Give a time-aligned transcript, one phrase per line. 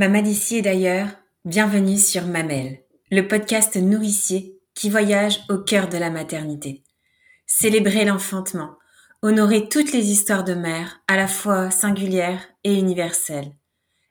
[0.00, 1.08] Maman d'ici et d'ailleurs,
[1.44, 2.78] bienvenue sur Mamelle,
[3.10, 6.84] le podcast nourricier qui voyage au cœur de la maternité.
[7.44, 8.78] Célébrer l'enfantement,
[9.20, 13.52] honorer toutes les histoires de mères, à la fois singulières et universelles.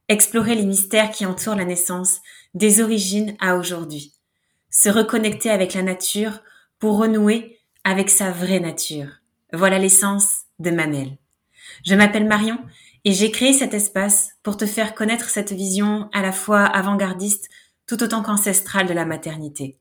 [0.10, 2.20] Explorer les mystères qui entourent la naissance
[2.54, 4.14] des origines à aujourd'hui.
[4.70, 6.44] Se reconnecter avec la nature
[6.78, 9.10] pour renouer avec sa vraie nature.
[9.54, 11.18] Voilà l'essence de Mamelle.
[11.84, 12.60] Je m'appelle Marion
[13.06, 17.50] et j'ai créé cet espace pour te faire connaître cette vision à la fois avant-gardiste
[17.88, 19.80] tout autant qu'ancestrale de la maternité.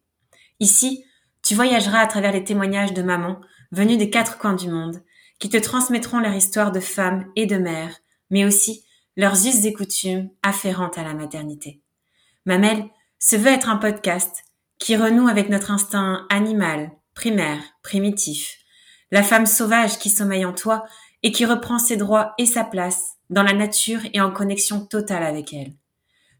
[0.60, 1.04] Ici,
[1.42, 5.02] tu voyageras à travers les témoignages de mamans venues des quatre coins du monde
[5.38, 7.96] qui te transmettront leur histoire de femmes et de mères,
[8.30, 8.84] mais aussi
[9.16, 11.80] leurs us et coutumes afférentes à la maternité.
[12.46, 12.84] Mamelle
[13.18, 14.44] se veut être un podcast
[14.78, 18.58] qui renoue avec notre instinct animal, primaire, primitif,
[19.10, 20.84] la femme sauvage qui sommeille en toi
[21.22, 25.22] et qui reprend ses droits et sa place dans la nature et en connexion totale
[25.22, 25.72] avec elle.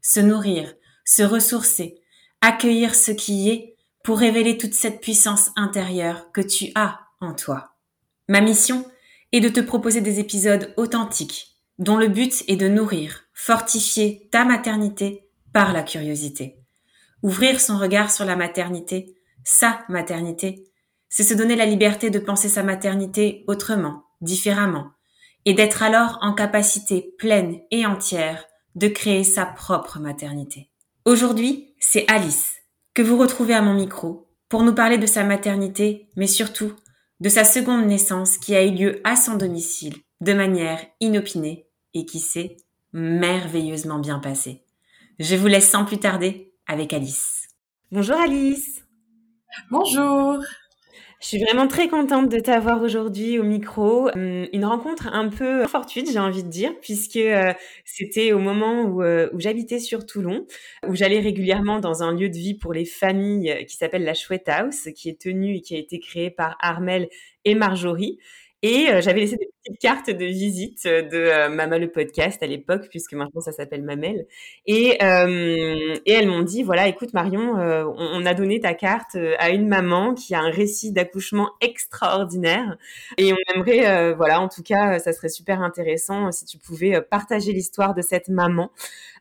[0.01, 0.73] Se nourrir,
[1.05, 2.01] se ressourcer,
[2.41, 7.75] accueillir ce qui est pour révéler toute cette puissance intérieure que tu as en toi.
[8.27, 8.85] Ma mission
[9.31, 14.43] est de te proposer des épisodes authentiques dont le but est de nourrir, fortifier ta
[14.43, 16.57] maternité par la curiosité.
[17.23, 20.65] Ouvrir son regard sur la maternité, sa maternité,
[21.09, 24.91] c'est se donner la liberté de penser sa maternité autrement, différemment,
[25.45, 28.45] et d'être alors en capacité pleine et entière
[28.75, 30.69] de créer sa propre maternité.
[31.05, 32.55] Aujourd'hui, c'est Alice
[32.93, 36.73] que vous retrouvez à mon micro pour nous parler de sa maternité, mais surtout
[37.19, 42.05] de sa seconde naissance qui a eu lieu à son domicile de manière inopinée et
[42.05, 42.57] qui s'est
[42.93, 44.63] merveilleusement bien passée.
[45.19, 47.47] Je vous laisse sans plus tarder avec Alice.
[47.91, 48.83] Bonjour Alice.
[49.69, 50.43] Bonjour.
[51.21, 54.09] Je suis vraiment très contente de t'avoir aujourd'hui au micro.
[54.15, 57.51] Hum, une rencontre un peu fortuite, j'ai envie de dire, puisque euh,
[57.83, 60.47] c'était au moment où, euh, où j'habitais sur Toulon,
[60.87, 64.13] où j'allais régulièrement dans un lieu de vie pour les familles euh, qui s'appelle la
[64.13, 67.09] Chouette House, qui est tenue et qui a été créée par Armel
[67.43, 68.17] et Marjorie.
[68.61, 69.49] Et j'avais laissé des
[69.79, 73.83] cartes de visite euh, de euh, Mama le podcast à l'époque, puisque maintenant ça s'appelle
[73.83, 74.25] Mamel.
[74.65, 79.49] Et, et elles m'ont dit, voilà, écoute Marion, on, on, a donné ta carte à
[79.49, 82.77] une maman qui a un récit d'accouchement extraordinaire.
[83.17, 87.51] Et on aimerait, voilà, en tout cas, ça serait super intéressant si tu pouvais partager
[87.51, 88.71] l'histoire de cette maman.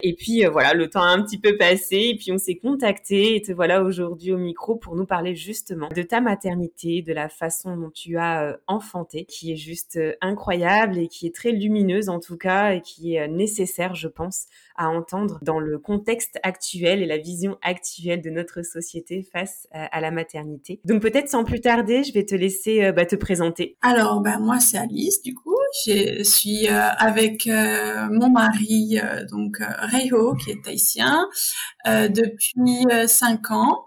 [0.00, 3.36] Et puis voilà, le temps a un petit peu passé, et puis on s'est contacté,
[3.36, 7.28] et te voilà aujourd'hui au micro pour nous parler justement de ta maternité, de la
[7.28, 12.08] façon dont tu as enfanté qui est juste euh, incroyable et qui est très lumineuse
[12.08, 16.38] en tout cas et qui est euh, nécessaire, je pense, à entendre dans le contexte
[16.44, 20.80] actuel et la vision actuelle de notre société face à, la maternité.
[20.84, 23.76] Donc peut-être sans plus tarder, je vais te laisser euh, bah, te présenter.
[23.82, 25.56] Alors, bah, moi c'est Alice du coup.
[25.84, 28.98] Je suis avec mon mari,
[29.30, 31.28] donc Reiho, qui est haïtien,
[31.84, 33.84] depuis cinq ans.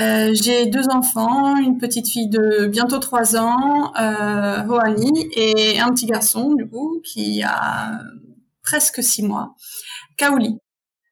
[0.00, 4.62] Euh, j'ai deux enfants, une petite fille de bientôt trois ans, euh,
[5.36, 8.00] et un petit garçon, du coup, qui a
[8.62, 9.54] presque six mois,
[10.16, 10.58] Kaoli.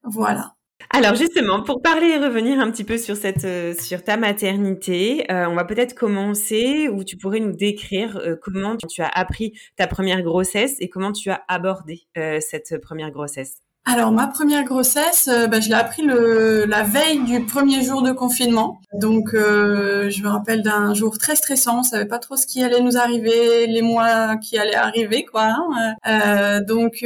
[0.04, 0.54] Voilà.
[0.94, 5.24] Alors justement, pour parler et revenir un petit peu sur cette, euh, sur ta maternité,
[5.32, 9.54] euh, on va peut-être commencer où tu pourrais nous décrire euh, comment tu as appris
[9.76, 12.02] ta première grossesse et comment tu as abordé
[12.40, 13.62] cette première grossesse.
[13.84, 18.02] Alors ma première grossesse, euh, bah, je l'ai appris le, la veille du premier jour
[18.02, 18.80] de confinement.
[18.94, 22.62] Donc euh, je me rappelle d'un jour très stressant, on savait pas trop ce qui
[22.62, 25.56] allait nous arriver, les mois qui allaient arriver quoi.
[25.56, 25.96] Hein.
[26.06, 27.04] Euh, donc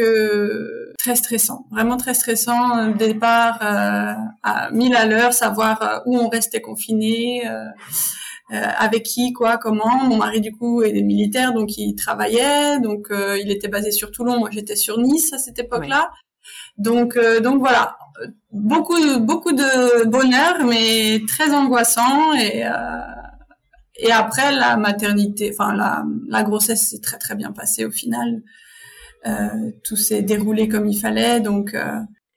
[0.99, 2.89] très stressant, vraiment très stressant.
[2.91, 7.43] Départ à 1000 à l'heure, savoir où on restait confiné.
[8.51, 10.05] avec qui, quoi, comment.
[10.05, 14.39] Mon mari du coup est militaire, donc il travaillait, donc il était basé sur Toulon,
[14.39, 16.11] moi j'étais sur Nice à cette époque-là.
[16.79, 17.97] Donc, euh, donc voilà,
[18.53, 22.33] beaucoup, beaucoup de bonheur, mais très angoissant.
[22.35, 22.71] Et, euh,
[23.97, 28.43] et après, la maternité, enfin la, la grossesse s'est très très bien passée au final.
[29.27, 31.75] Euh, tout s'est déroulé comme il fallait, donc.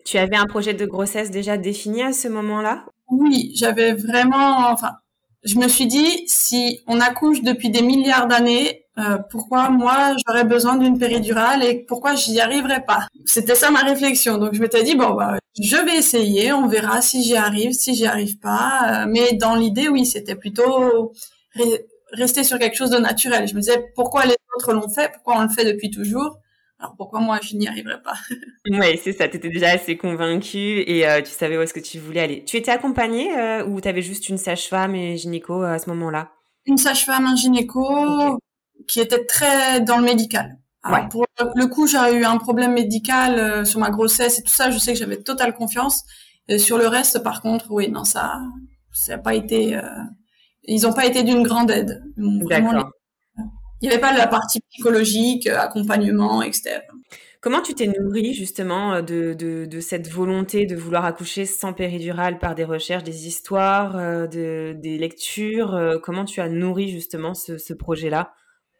[0.06, 2.86] Tu avais un projet de grossesse déjà défini à ce moment-là?
[3.12, 4.94] Oui, j'avais vraiment, enfin,
[5.44, 10.44] je me suis dit, si on accouche depuis des milliards d'années, euh, pourquoi moi j'aurais
[10.44, 13.08] besoin d'une péridurale et pourquoi j'y arriverais pas?
[13.26, 14.38] C'était ça ma réflexion.
[14.38, 17.96] Donc je m'étais dit bon bah je vais essayer, on verra si j'y arrive, si
[17.96, 19.04] j'y arrive pas.
[19.04, 21.14] Euh, mais dans l'idée oui, c'était plutôt
[22.12, 23.48] rester sur quelque chose de naturel.
[23.48, 26.38] Je me disais pourquoi les autres l'ont fait, pourquoi on le fait depuis toujours?
[26.80, 28.16] Alors pourquoi moi je n'y arriverais pas?
[28.70, 29.28] Oui, c'est ça.
[29.30, 32.44] Tu étais déjà assez convaincue et euh, tu savais où est-ce que tu voulais aller.
[32.44, 33.30] Tu étais accompagnée
[33.68, 36.32] ou tu avais juste une sage-femme et gynéco à ce moment-là?
[36.66, 38.40] Une sage-femme, un gynéco
[38.88, 40.58] qui était très dans le médical.
[41.12, 44.72] Pour le coup, j'ai eu un problème médical sur ma grossesse et tout ça.
[44.72, 46.04] Je sais que j'avais totale confiance.
[46.48, 48.40] Et sur le reste, par contre, oui, non, ça,
[48.92, 49.78] ça n'a pas été.
[50.64, 52.02] ils n'ont pas été d'une grande aide.
[52.18, 52.92] D'accord.
[53.82, 56.82] Il n'y avait pas la partie psychologique, accompagnement, etc.
[57.42, 61.72] Comment tu t'es nourrie justement euh, de, de, de, cette volonté de vouloir accoucher sans
[61.72, 66.90] péridurale par des recherches, des histoires, euh, de, des lectures euh, Comment tu as nourri
[66.90, 68.34] justement ce, ce projet-là?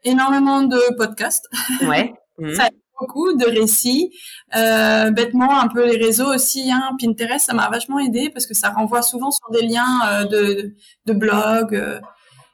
[0.04, 1.48] Énormément de podcasts.
[1.82, 2.14] Ouais.
[2.42, 2.54] Mmh.
[2.54, 4.14] Ça beaucoup de récits.
[4.56, 6.72] Euh, bêtement, un peu les réseaux aussi.
[6.72, 6.96] Hein.
[6.98, 10.74] Pinterest, ça m'a vachement aidé parce que ça renvoie souvent sur des liens de,
[11.06, 12.02] de blogs,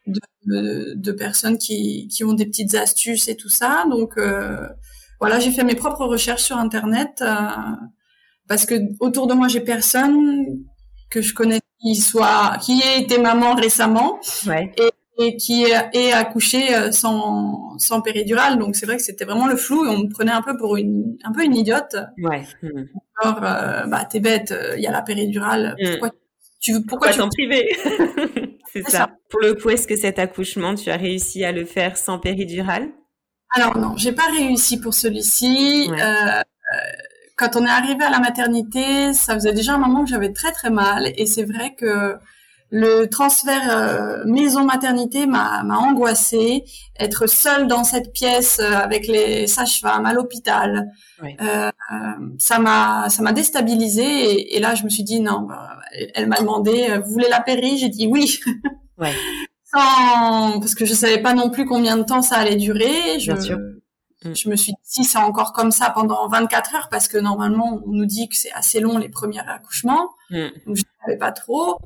[0.07, 3.85] de, de, de, personnes qui, qui ont des petites astuces et tout ça.
[3.91, 4.17] Donc
[5.19, 7.47] voilà, j'ai fait mes propres recherches sur Internet euh,
[8.47, 10.45] parce que autour de moi, j'ai personne
[11.09, 14.91] que je connais qui soit qui ait été maman récemment et,
[15.37, 18.57] qui ait accouché euh, sans sans péridurale.
[18.57, 20.77] Donc c'est vrai que c'était vraiment le flou et on me prenait un peu pour
[20.77, 21.95] une un peu une idiote.
[22.21, 22.43] Ouais.
[23.21, 25.75] Alors, euh, bah t'es bête, il y a la péridurale.
[25.79, 25.91] Mm.
[25.91, 26.09] Pourquoi
[26.59, 27.69] tu pourquoi, pourquoi t'en priver?
[28.73, 28.97] C'est ça.
[28.97, 29.09] ça.
[29.29, 32.89] Pour le coup, est-ce que cet accouchement, tu as réussi à le faire sans péridurale?
[33.51, 35.89] Alors non, j'ai pas réussi pour celui-ci.
[35.89, 36.41] Euh, euh,
[37.37, 40.51] quand on est arrivé à la maternité, ça faisait déjà un moment que j'avais très
[40.51, 42.15] très mal et c'est vrai que
[42.77, 46.65] le transfert euh, maison maternité m'a m'a angoissée.
[46.99, 50.89] Être seule dans cette pièce avec les sages-femmes à l'hôpital,
[52.37, 55.41] ça m'a ça m'a déstabilisée et, là je me suis dit non.
[55.41, 55.79] Bah,
[56.15, 58.39] elle m'a demandé vous voulez la péri J'ai dit oui.
[58.97, 59.13] Ouais.
[59.73, 63.19] parce que je savais pas non plus combien de temps ça allait durer.
[63.19, 63.57] Je, Bien sûr.
[64.23, 67.81] Je me suis dit si c'est encore comme ça pendant 24 heures parce que normalement
[67.85, 70.09] on nous dit que c'est assez long les premiers accouchements.
[70.29, 70.47] Mm.
[70.65, 71.79] Donc je savais pas trop.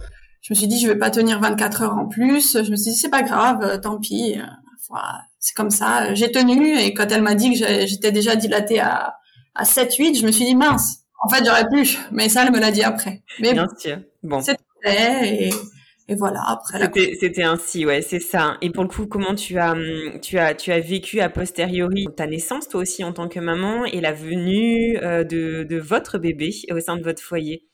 [0.50, 2.58] Je me suis dit je vais pas tenir 24 heures en plus.
[2.64, 4.36] Je me suis dit c'est pas grave, euh, tant pis.
[4.40, 4.96] Euh,
[5.38, 6.16] c'est comme ça.
[6.16, 9.16] J'ai tenu et quand elle m'a dit que j'étais déjà dilatée à,
[9.54, 11.04] à 7 8, je me suis dit mince.
[11.22, 13.22] En fait, j'aurais pu, mais ça elle me l'a dit après.
[13.40, 14.00] Mais Bien sûr.
[14.24, 14.42] Bon.
[14.42, 15.50] C'était et
[16.08, 19.74] et voilà après c'était ainsi ouais c'est ça et pour le coup comment tu as
[19.74, 23.40] hum, tu as tu as vécu a posteriori ta naissance toi aussi en tant que
[23.40, 27.69] maman et la venue euh, de, de votre bébé au sein de votre foyer?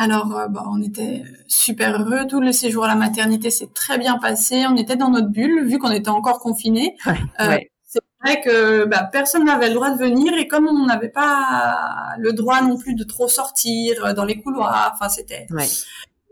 [0.00, 3.98] Alors euh, bah, on était super heureux tout le séjour à la maternité s'est très
[3.98, 8.00] bien passé on était dans notre bulle vu qu'on était encore confinés ouais, euh, c'est
[8.24, 12.32] vrai que bah, personne n'avait le droit de venir et comme on n'avait pas le
[12.32, 15.68] droit non plus de trop sortir dans les couloirs enfin c'était ouais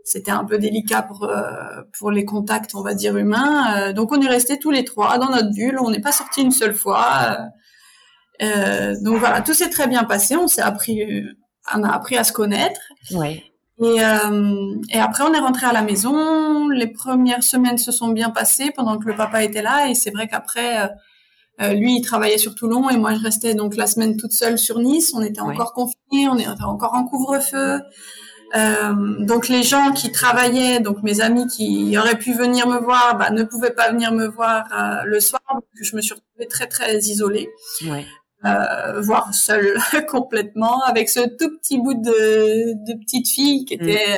[0.09, 3.75] c'était un peu délicat pour euh, pour les contacts, on va dire humains.
[3.89, 5.77] Euh, donc on est restés tous les trois dans notre bulle.
[5.79, 7.37] On n'est pas sortis une seule fois.
[8.41, 10.35] Euh, donc voilà, tout s'est très bien passé.
[10.35, 11.23] On s'est appris,
[11.75, 12.81] on a appris à se connaître.
[13.11, 13.43] Ouais.
[13.81, 13.97] Et,
[14.89, 16.67] et après, on est rentré à la maison.
[16.69, 19.87] Les premières semaines se sont bien passées pendant que le papa était là.
[19.89, 20.89] Et c'est vrai qu'après,
[21.59, 24.79] lui, il travaillait sur Toulon et moi, je restais donc la semaine toute seule sur
[24.79, 25.13] Nice.
[25.15, 27.79] On était encore confinés, on était encore en couvre-feu.
[28.55, 33.15] Euh, donc les gens qui travaillaient, donc mes amis qui auraient pu venir me voir,
[33.17, 35.41] bah, ne pouvaient pas venir me voir euh, le soir.
[35.53, 37.49] Donc je me suis retrouvée très très isolée,
[37.85, 38.05] ouais.
[38.45, 39.77] Euh, voire seule
[40.07, 44.17] complètement, avec ce tout petit bout de, de petite fille qui était mm.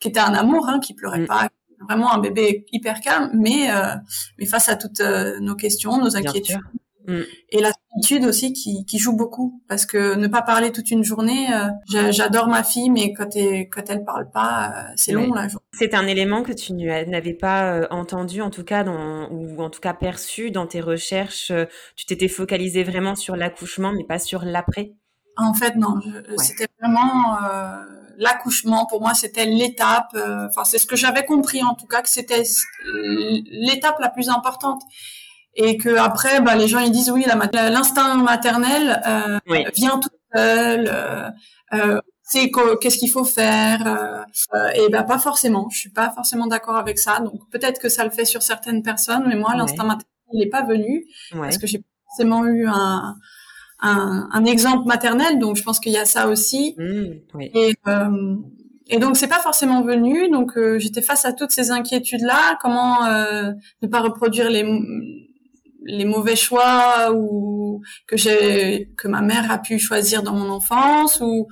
[0.00, 1.26] qui était un amour, hein, qui pleurait mm.
[1.26, 1.48] pas,
[1.88, 3.94] vraiment un bébé hyper calme, mais euh,
[4.38, 6.60] mais face à toutes euh, nos questions, nos inquiétudes.
[7.06, 7.22] Mm.
[7.50, 11.02] Et la solitude aussi qui, qui, joue beaucoup parce que ne pas parler toute une
[11.02, 15.32] journée, euh, j'adore ma fille, mais quand, elle, quand elle parle pas, euh, c'est long
[15.32, 15.66] la journée.
[15.72, 19.70] C'est un élément que tu n'avais pas euh, entendu en tout cas dans, ou en
[19.70, 21.52] tout cas perçu dans tes recherches.
[21.96, 24.92] tu t'étais focalisé vraiment sur l'accouchement, mais pas sur l'après?
[25.36, 25.98] En fait, non.
[26.36, 27.38] C'était vraiment
[28.18, 28.86] l'accouchement.
[28.86, 30.14] Pour moi, c'était l'étape.
[30.14, 32.42] Enfin, c'est ce que j'avais compris en tout cas que c'était
[33.50, 34.82] l'étape la plus importante
[35.54, 39.38] et que après bah, les gens ils disent oui l'instinct maternel euh,
[39.74, 41.28] vient tout seul euh,
[41.74, 43.86] euh, c'est qu'est-ce qu'il faut faire
[44.54, 45.68] euh, et ben pas forcément.
[45.70, 47.20] Je suis pas forcément d'accord avec ça.
[47.20, 50.48] Donc peut-être que ça le fait sur certaines personnes mais moi l'instinct maternel il n'est
[50.48, 53.16] pas venu parce que j'ai forcément eu un,
[53.80, 55.38] un, un exemple maternel.
[55.38, 56.74] Donc je pense qu'il y a ça aussi.
[56.78, 57.74] Mmh, et
[58.88, 63.06] et donc c'est pas forcément venu, donc j'étais face à toutes ces inquiétudes là, comment
[63.06, 64.64] euh, ne pas reproduire les
[65.84, 71.20] les mauvais choix ou que j'ai que ma mère a pu choisir dans mon enfance
[71.20, 71.48] ou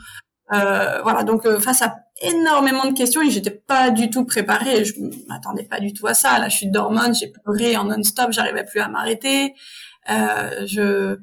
[0.53, 1.23] euh, voilà.
[1.23, 4.85] Donc euh, face à énormément de questions et j'étais pas du tout préparée.
[4.85, 4.95] Je
[5.29, 6.39] m'attendais pas du tout à ça.
[6.39, 9.55] La chute d'hormones j'ai pleuré en non-stop j'arrivais plus à m'arrêter.
[10.11, 11.19] Euh, je,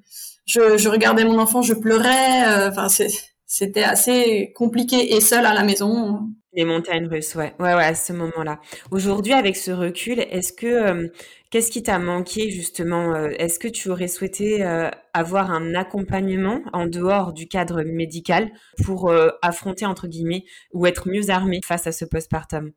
[0.46, 2.48] je je regardais mon enfant je pleurais.
[2.48, 2.88] Euh, enfin
[3.46, 5.16] c'était assez compliqué.
[5.16, 8.60] Et seule à la maison Les montagnes russes, ouais, ouais, ouais, à ce moment-là.
[8.90, 11.08] Aujourd'hui, avec ce recul, est-ce que euh,
[11.52, 16.62] qu'est-ce qui t'a manqué justement euh, Est-ce que tu aurais souhaité euh, avoir un accompagnement
[16.74, 18.50] en dehors du cadre médical
[18.84, 22.72] pour affronter entre guillemets ou être mieux armé face à ce postpartum?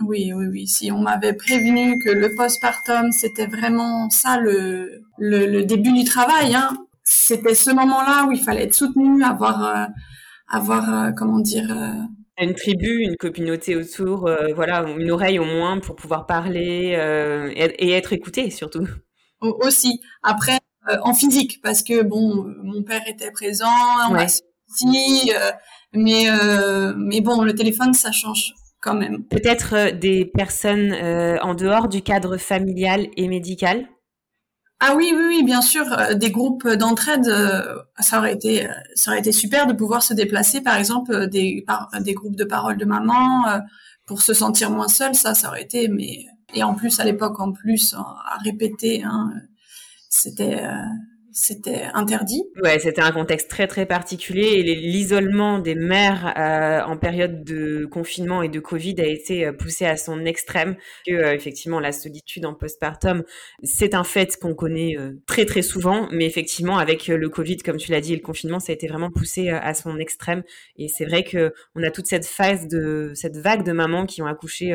[0.00, 0.66] Oui, oui, oui.
[0.66, 6.02] Si on m'avait prévenu que le postpartum, c'était vraiment ça le, le, le, début du
[6.02, 6.68] travail, hein,
[7.04, 9.88] c'était ce moment-là où il fallait être soutenu, avoir,
[10.48, 11.72] avoir, comment dire,
[12.40, 17.50] une tribu, une communauté autour, euh, voilà, une oreille au moins pour pouvoir parler euh,
[17.54, 18.86] et, être écouté surtout.
[19.40, 20.00] Aussi.
[20.22, 20.58] Après,
[20.90, 23.66] euh, en physique, parce que bon, mon père était présent,
[24.08, 24.26] on ouais.
[25.92, 26.26] mais
[26.96, 29.24] mais bon, le téléphone, ça change quand même.
[29.24, 30.92] Peut-être des personnes
[31.42, 33.86] en dehors du cadre familial et médical?
[34.80, 35.90] Ah oui, oui, oui, bien sûr.
[35.92, 40.02] Euh, des groupes d'entraide, euh, ça aurait été, euh, ça aurait été super de pouvoir
[40.02, 41.64] se déplacer, par exemple, des,
[42.00, 43.44] des groupes de parole de maman
[44.06, 45.14] pour se sentir moins seul.
[45.14, 49.32] Ça, ça aurait été, mais et en plus à l'époque, en plus à répéter, hein,
[50.10, 50.62] c'était
[51.36, 52.44] c'était interdit.
[52.62, 57.86] Ouais, c'était un contexte très très particulier et l'isolement des mères euh, en période de
[57.86, 60.76] confinement et de Covid a été euh, poussé à son extrême.
[61.08, 63.24] Euh, effectivement la solitude en postpartum,
[63.64, 67.90] c'est un fait qu'on connaît très très souvent, mais effectivement avec le Covid, comme tu
[67.90, 70.44] l'as dit, et le confinement, ça a été vraiment poussé à son extrême.
[70.76, 74.22] Et c'est vrai que on a toute cette phase de cette vague de mamans qui
[74.22, 74.72] ont accouché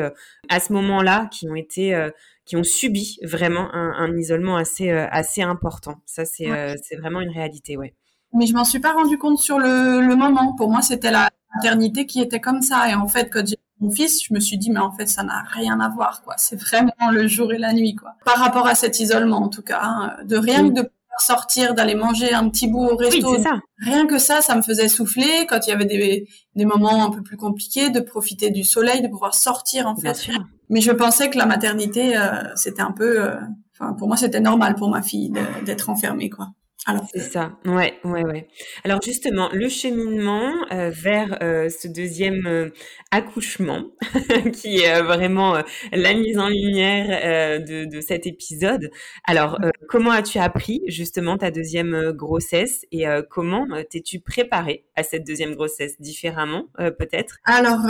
[0.49, 2.09] à ce moment-là, qui ont été
[2.49, 6.01] qui ont subi vraiment un, un isolement assez euh, assez important.
[6.05, 7.93] Ça c'est euh, c'est vraiment une réalité, ouais.
[8.33, 10.55] Mais je m'en suis pas rendu compte sur le, le moment.
[10.55, 12.89] Pour moi, c'était la maternité qui était comme ça.
[12.89, 15.23] Et en fait, quand j'ai mon fils, je me suis dit, mais en fait, ça
[15.23, 16.35] n'a rien à voir, quoi.
[16.37, 18.11] C'est vraiment le jour et la nuit, quoi.
[18.25, 21.95] Par rapport à cet isolement, en tout cas, hein, de rien que de sortir, d'aller
[21.95, 23.35] manger un petit bout au resto.
[23.35, 23.59] Oui, ça.
[23.79, 27.09] Rien que ça, ça me faisait souffler quand il y avait des, des moments un
[27.09, 30.29] peu plus compliqués, de profiter du soleil, de pouvoir sortir, en fait.
[30.69, 33.35] Mais je pensais que la maternité, euh, c'était un peu, euh,
[33.73, 35.31] enfin, pour moi, c'était normal pour ma fille
[35.65, 36.49] d'être enfermée, quoi.
[36.85, 38.47] Alors c'est ça, ouais, ouais, ouais.
[38.85, 42.69] Alors justement, le cheminement euh, vers euh, ce deuxième euh,
[43.11, 43.83] accouchement,
[44.53, 45.61] qui est vraiment
[45.91, 48.89] la mise en lumière de, de, cet épisode.
[49.27, 49.59] Alors,
[49.89, 55.99] comment as-tu appris justement ta deuxième grossesse et comment t'es-tu préparée à cette deuxième grossesse
[55.99, 57.37] différemment, peut-être?
[57.43, 57.81] Alors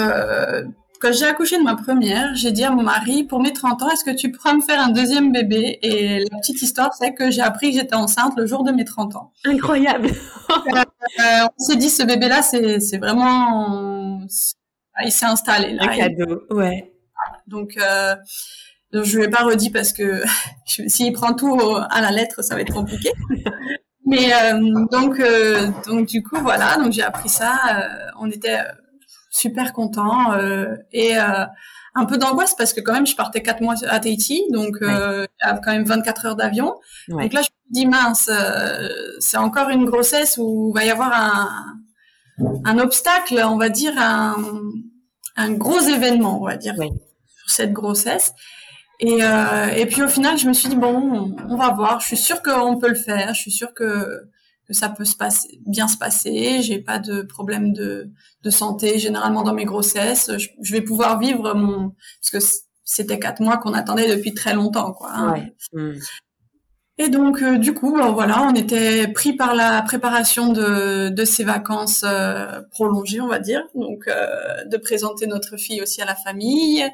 [1.00, 3.90] quand j'ai accouché de ma première, j'ai dit à mon mari, pour mes 30 ans,
[3.90, 5.80] est-ce que tu pourras me faire un deuxième bébé?
[5.82, 8.86] Et la petite histoire, c'est que j'ai appris que j'étais enceinte le jour de mes
[8.86, 9.32] 30 ans.
[9.46, 14.22] Incroyable euh, On s'est dit, ce bébé-là, c'est vraiment...
[15.04, 15.74] Il s'est installé.
[15.74, 16.94] Là, un cadeau, ouais.
[17.48, 18.16] Donc, euh,
[18.92, 20.24] donc, je ne l'ai pas redit parce que
[20.66, 21.58] s'il prend tout
[21.90, 23.10] à la lettre, ça va être compliqué.
[24.10, 27.60] Mais euh, donc, euh, donc du coup, voilà, donc j'ai appris ça.
[27.70, 28.58] Euh, on était
[29.30, 31.46] super content euh, et euh,
[31.96, 35.26] un peu d'angoisse parce que quand même je partais quatre mois à Tahiti, donc euh,
[35.42, 36.76] quand même 24 heures d'avion.
[37.08, 38.30] Donc là je me dis mince,
[39.20, 41.50] c'est encore une grossesse où il va y avoir un,
[42.66, 44.36] un obstacle, on va dire un,
[45.36, 48.34] un gros événement, on va dire sur cette grossesse.
[49.00, 52.02] Et, euh, et puis au final, je me suis dit bon, on va voir.
[52.02, 53.34] Je suis sûre qu'on peut le faire.
[53.34, 54.30] Je suis sûre que
[54.70, 56.62] que ça peut se passer, bien se passer.
[56.62, 58.12] J'ai pas de problème de,
[58.44, 60.32] de santé généralement dans mes grossesses.
[60.38, 64.94] Je, vais pouvoir vivre mon parce que c'était quatre mois qu'on attendait depuis très longtemps,
[64.94, 65.10] quoi.
[65.12, 65.48] Hein.
[65.74, 65.94] Mm.
[67.00, 71.26] Et donc euh, du coup, ben, voilà, on était pris par la préparation de, de
[71.26, 73.64] ces vacances euh, prolongées, on va dire.
[73.74, 76.86] Donc euh, de présenter notre fille aussi à la famille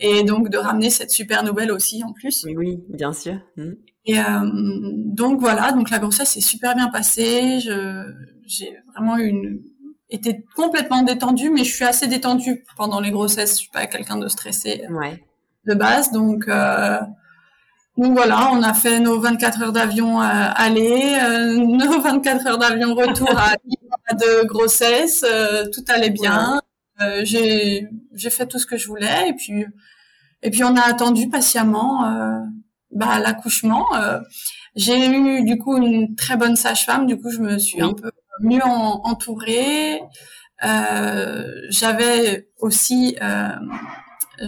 [0.00, 2.44] et donc de ramener cette super nouvelle aussi en plus.
[2.44, 3.38] Oui, oui, bien sûr.
[3.56, 3.72] Mm.
[4.06, 7.60] Et euh, donc voilà, donc la grossesse s'est super bien passée.
[7.60, 8.14] Je,
[8.46, 9.60] j'ai vraiment une
[10.08, 13.52] été complètement détendue, mais je suis assez détendue pendant les grossesses.
[13.52, 15.24] Je suis pas quelqu'un de stressé ouais.
[15.64, 16.48] de base, donc.
[16.48, 16.98] Euh,
[17.96, 22.58] donc voilà, on a fait nos 24 heures d'avion euh, aller, euh, nos 24 heures
[22.58, 23.54] d'avion retour à
[24.14, 26.60] de grossesse, euh, tout allait bien.
[27.00, 29.66] Euh, j'ai j'ai fait tout ce que je voulais et puis
[30.42, 32.04] et puis on a attendu patiemment
[32.96, 33.86] bah, l'accouchement.
[33.94, 34.18] Euh,
[34.74, 37.06] j'ai eu du coup une très bonne sage-femme.
[37.06, 38.10] Du coup, je me suis un peu
[38.40, 40.00] mieux entourée.
[40.64, 43.48] Euh, j'avais aussi euh,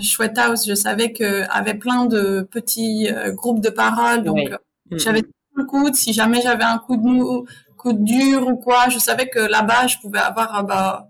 [0.02, 0.66] Chouette House.
[0.66, 4.22] Je savais que avait plein de petits euh, groupes de parole.
[4.22, 4.50] Donc,
[4.90, 5.94] mm, j'avais tout le coude.
[5.94, 9.38] Si jamais j'avais un coup de mou, coup de dur ou quoi, je savais que
[9.38, 11.08] là-bas, je pouvais avoir bah,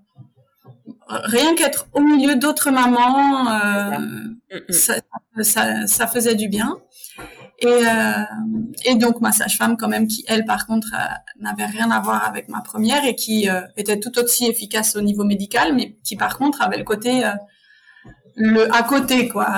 [1.09, 3.99] rien qu'être au milieu d'autres mamans, euh,
[4.71, 4.95] ça,
[5.40, 6.76] ça, ça, faisait du bien.
[7.60, 8.22] Et, euh,
[8.84, 12.24] et donc ma sage-femme quand même qui elle par contre euh, n'avait rien à voir
[12.24, 16.14] avec ma première et qui euh, était tout aussi efficace au niveau médical mais qui
[16.14, 17.24] par contre avait le côté
[18.36, 19.48] le à côté quoi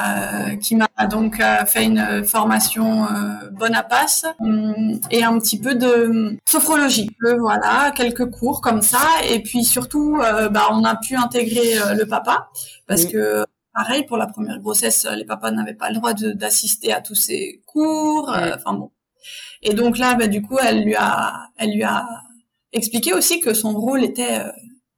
[0.62, 3.06] qui m'a donc fait une formation
[3.52, 7.10] bonne à passe hum, et un petit peu de sophrologie.
[7.38, 9.02] Voilà quelques cours comme ça.
[9.28, 10.16] Et puis surtout
[10.50, 12.48] bah on a pu intégrer le papa
[12.86, 17.00] parce que pareil pour la première grossesse, les papas n'avaient pas le droit d'assister à
[17.00, 18.30] tous ces cours.
[18.30, 18.90] Euh, enfin bon.
[19.62, 22.08] Et donc là, bah, du coup, elle lui a, elle lui a
[22.72, 24.50] expliqué aussi que son rôle était euh,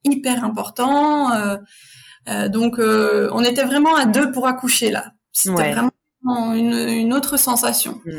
[0.04, 1.32] hyper important.
[1.32, 5.12] Euh, donc, on était vraiment à deux pour accoucher là.
[5.32, 8.00] C'était vraiment une, autre sensation.
[8.04, 8.18] Mm.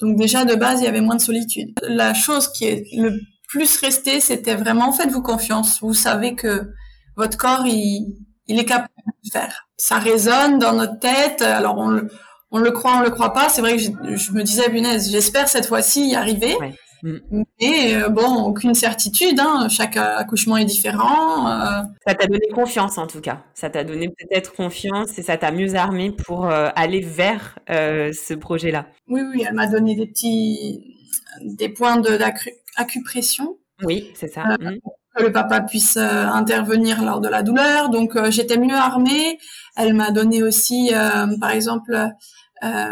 [0.00, 1.72] Donc déjà de base, il y avait moins de solitude.
[1.82, 5.80] La chose qui est le plus restée, c'était vraiment faites-vous confiance.
[5.80, 6.72] Vous savez que
[7.16, 8.88] votre corps, il, il est capable
[9.24, 9.68] de faire.
[9.76, 11.42] Ça résonne dans notre tête.
[11.42, 12.08] Alors on le,
[12.50, 13.48] on le croit, on le croit pas.
[13.48, 16.56] C'est vrai que je, me disais, punaise, j'espère cette fois-ci y arriver.
[17.02, 17.42] Mm.
[17.60, 19.40] Mais euh, bon, aucune certitude.
[19.40, 19.68] Hein.
[19.68, 21.48] Chaque accouchement est différent.
[21.48, 21.82] Euh.
[22.06, 23.42] Ça t'a donné confiance en tout cas.
[23.54, 28.34] Ça t'a donné peut-être confiance et ça t'a mieux armé pour euh, aller vers ce
[28.34, 28.86] projet-là.
[29.08, 30.96] Oui, oui, elle m'a donné des petits,
[31.42, 33.56] des points d'acupression.
[33.82, 34.44] Oui, c'est ça.
[34.60, 34.78] Mm
[35.14, 37.90] que le papa puisse euh, intervenir lors de la douleur.
[37.90, 39.38] Donc euh, j'étais mieux armée.
[39.76, 42.08] Elle m'a donné aussi, euh, par exemple,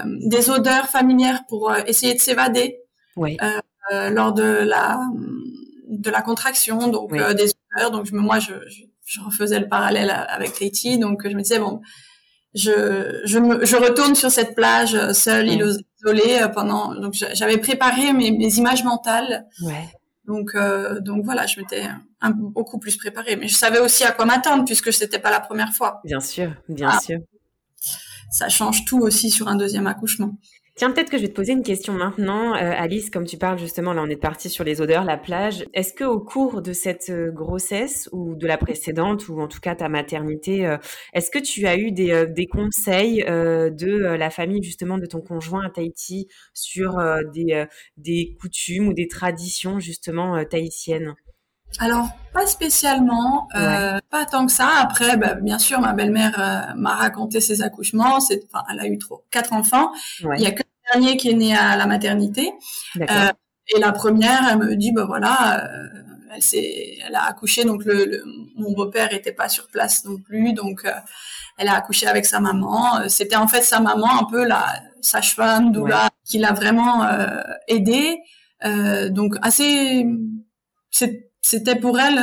[0.05, 2.81] des odeurs familières pour essayer de s'évader
[3.15, 3.37] oui.
[4.11, 4.99] lors de la
[5.89, 6.89] de la contraction.
[6.89, 7.93] Donc des odeurs.
[7.93, 10.99] Donc moi je, je, je, refaisais le parallèle avec Letty.
[10.99, 11.83] Donc je me disais bon,
[12.53, 16.93] je je, me, je retourne sur cette plage seule, isolée pendant.
[16.97, 19.47] Donc j'avais préparé mes, mes images mentales.
[19.63, 19.89] Ouais.
[20.31, 21.89] Donc, euh, donc voilà, je m'étais
[22.37, 23.35] beaucoup plus préparée.
[23.35, 26.01] Mais je savais aussi à quoi m'attendre puisque c'était pas la première fois.
[26.05, 27.01] Bien sûr, bien ah.
[27.01, 27.19] sûr.
[28.31, 30.39] Ça change tout aussi sur un deuxième accouchement.
[30.81, 33.59] Tiens, peut-être que je vais te poser une question maintenant, euh, Alice, comme tu parles
[33.59, 35.67] justement, là on est parti sur les odeurs, la plage.
[35.75, 39.61] Est-ce que au cours de cette euh, grossesse ou de la précédente ou en tout
[39.61, 40.79] cas ta maternité, euh,
[41.13, 45.67] est-ce que tu as eu des, des conseils de la famille justement de ton conjoint
[45.67, 46.97] à Tahiti sur
[47.35, 47.67] des,
[47.99, 51.15] des coutumes ou des traditions justement tahitiennes?
[51.79, 54.71] Alors, pas spécialement, pas tant que ça.
[54.79, 58.19] Après, bah, bien sûr, ma belle-mère m'a raconté ses accouchements.
[58.21, 59.93] C'est, enfin, elle a eu trop, quatre enfants.
[60.21, 62.53] Il y a que dernier qui est né à la maternité.
[63.01, 63.31] Euh,
[63.75, 65.89] et la première, elle me dit, bah voilà, euh,
[66.35, 68.23] elle s'est, elle a accouché, donc le,
[68.57, 70.91] mon beau-père était pas sur place non plus, donc euh,
[71.59, 73.09] elle a accouché avec sa maman.
[73.09, 74.67] C'était en fait sa maman, un peu la
[75.01, 77.07] sage-femme, doula, qui l'a vraiment
[77.69, 78.19] aidée.
[79.11, 80.07] donc assez,
[80.91, 82.19] c'était pour elle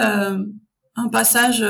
[0.96, 1.66] un passage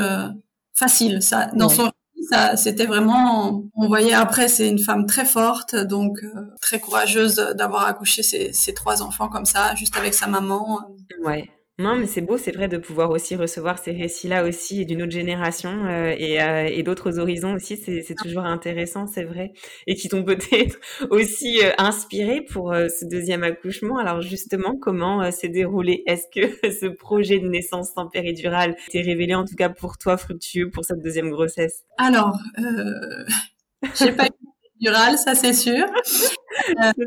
[0.73, 1.21] facile.
[1.21, 1.91] Ça, dans son
[2.29, 6.29] ça, c'était vraiment, on voyait après, c'est une femme très forte, donc euh,
[6.61, 10.81] très courageuse d'avoir accouché ses, trois enfants comme ça, juste avec sa maman.
[11.23, 11.49] Ouais.
[11.79, 15.11] Non, mais c'est beau, c'est vrai de pouvoir aussi recevoir ces récits-là aussi d'une autre
[15.11, 17.77] génération euh, et, euh, et d'autres horizons aussi.
[17.77, 19.53] C'est toujours intéressant, c'est vrai,
[19.85, 20.79] et qui t'ont peut-être
[21.11, 23.97] aussi euh, inspiré pour ce deuxième accouchement.
[23.99, 26.01] Alors justement, comment s'est déroulé?
[26.07, 30.17] Est-ce que ce projet de naissance sans péridurale t'est révélé en tout cas pour toi
[30.17, 31.83] fructueux pour cette deuxième grossesse?
[31.99, 32.39] Alors,
[33.99, 34.31] j'ai pas eu
[34.79, 35.85] péridurale, ça c'est sûr.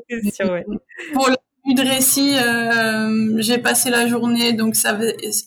[0.09, 0.65] c'est sûr, ouais.
[1.13, 1.35] Pour le
[1.81, 4.99] récit, euh, j'ai passé la journée, donc ça,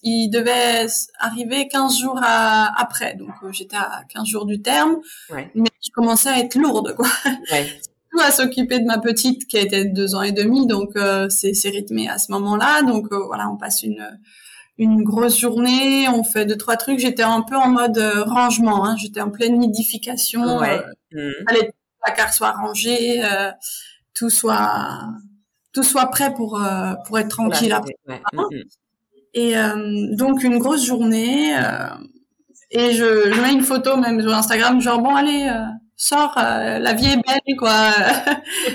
[0.04, 0.88] il devait
[1.20, 4.98] arriver 15 jours après, donc euh, j'étais à 15 jours du terme,
[5.56, 7.08] mais je commençais à être lourde, quoi.
[7.52, 7.68] Ouais.
[8.22, 12.08] à s'occuper de ma petite qui été deux ans et demi, donc euh, c'est rythmé
[12.10, 14.08] à ce moment-là, donc euh, voilà, on passe une
[14.80, 16.98] une grosse journée, on fait deux trois trucs.
[16.98, 18.96] J'étais un peu en mode rangement, hein.
[18.98, 20.82] j'étais en pleine nidification, ouais.
[21.12, 21.30] Mmh.
[21.48, 23.22] fallait que le placard soit rangé,
[24.16, 25.10] tout soit
[25.74, 27.98] tout soit prêt pour euh, pour être tranquille après.
[28.08, 28.64] Mm, mm.
[29.34, 31.56] Et euh, donc une grosse journée.
[31.58, 31.88] Euh,
[32.70, 35.48] et je, je, mets une photo même sur Instagram, genre bon allez,
[35.96, 37.92] sors, la vie est belle quoi.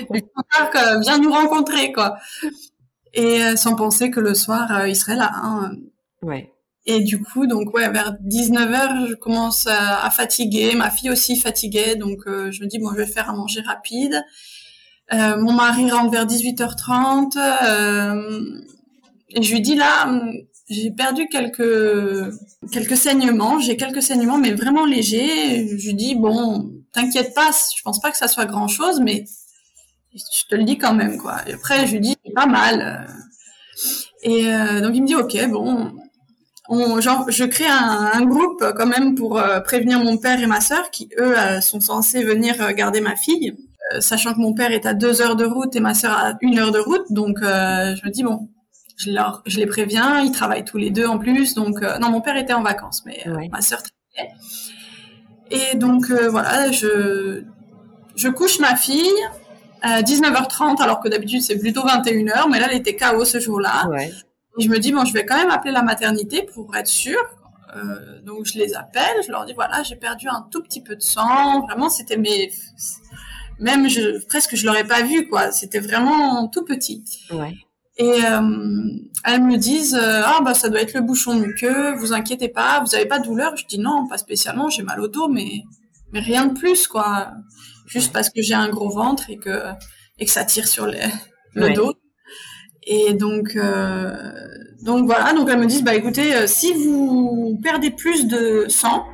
[1.01, 2.17] viens nous rencontrer quoi.
[3.13, 5.31] Et sans penser que le soir il serait là.
[5.33, 5.71] Hein.
[6.21, 6.53] Ouais.
[6.85, 10.75] Et du coup, donc ouais, vers 19h, je commence à, à, fatiguer.
[10.75, 14.23] Ma fille aussi fatiguée, donc je me dis bon, je vais faire un manger rapide.
[15.11, 18.61] Euh, mon mari rentre vers 18h30 euh,
[19.29, 20.21] et je lui dis là,
[20.69, 25.67] j'ai perdu quelques saignements, j'ai quelques saignements mais vraiment légers.
[25.67, 29.25] Je lui dis bon, t'inquiète pas, je pense pas que ça soit grand chose, mais
[30.13, 31.37] je te le dis quand même quoi.
[31.47, 33.07] Et après je lui dis pas mal.
[34.21, 35.91] Et euh, donc il me dit ok bon,
[36.99, 41.09] je crée un, un, groupe quand même pour prévenir mon père et ma sœur qui
[41.17, 43.55] eux sont censés venir garder ma fille.
[43.99, 46.59] Sachant que mon père est à deux heures de route et ma sœur à une
[46.59, 48.49] heure de route, donc je me dis bon,
[48.97, 52.21] je, leur, je les préviens, ils travaillent tous les deux en plus, donc non, mon
[52.21, 54.35] père était en vacances, mais ma sœur travaillait.
[55.51, 57.43] Et donc voilà, je
[58.15, 59.09] je couche ma fille
[59.81, 63.87] à 19h30, alors que d'habitude c'est plutôt 21h, mais là elle était KO ce jour-là.
[63.87, 64.11] Ouais.
[64.57, 67.23] Et je me dis bon, je vais quand même appeler la maternité pour être sûre.
[67.75, 70.95] Euh, donc je les appelle, je leur dis voilà, j'ai perdu un tout petit peu
[70.95, 71.61] de sang.
[71.61, 72.51] Vraiment, c'était mes
[73.59, 75.51] même je presque je l'aurais pas vu quoi.
[75.51, 77.03] C'était vraiment tout petit.
[77.31, 77.53] Ouais.
[77.97, 78.41] Et euh,
[79.25, 82.81] elles me disent euh, ah bah ça doit être le bouchon muqueux, vous inquiétez pas,
[82.81, 83.55] vous avez pas de douleur.
[83.57, 85.63] Je dis non, pas spécialement, j'ai mal au dos, mais
[86.13, 87.31] mais rien de plus quoi.
[87.87, 89.63] Juste parce que j'ai un gros ventre et que
[90.19, 91.01] et que ça tire sur les,
[91.53, 91.93] le dos.
[92.91, 94.31] Et donc, euh,
[94.81, 99.05] donc voilà, donc elles me disent, bah écoutez, euh, si vous perdez plus de sang,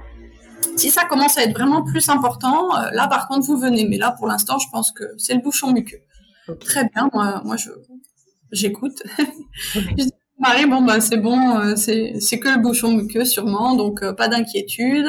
[0.75, 3.85] si ça commence à être vraiment plus important, euh, là par contre vous venez.
[3.85, 6.01] Mais là pour l'instant, je pense que c'est le bouchon muqueux.
[6.59, 7.71] Très bien, moi, moi je
[8.51, 9.01] j'écoute.
[9.73, 14.03] je dis, Marie, bon bah c'est bon, c'est c'est que le bouchon muqueux sûrement, donc
[14.15, 15.07] pas d'inquiétude.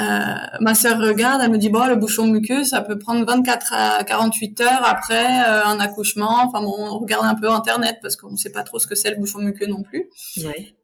[0.00, 3.72] Euh, ma sœur regarde, elle me dit bon le bouchon muqueux ça peut prendre 24
[3.74, 6.44] à 48 heures après euh, un accouchement.
[6.44, 8.94] Enfin bon, on regarde un peu internet parce qu'on ne sait pas trop ce que
[8.94, 10.08] c'est le bouchon muqueux non plus.
[10.38, 10.74] Ouais.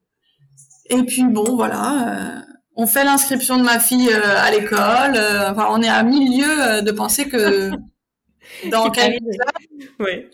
[0.90, 2.40] Et puis bon voilà, euh,
[2.76, 5.18] on fait l'inscription de ma fille à l'école.
[5.50, 7.70] enfin on est à milieu de penser que
[8.70, 10.30] dans quelques heures, ouais.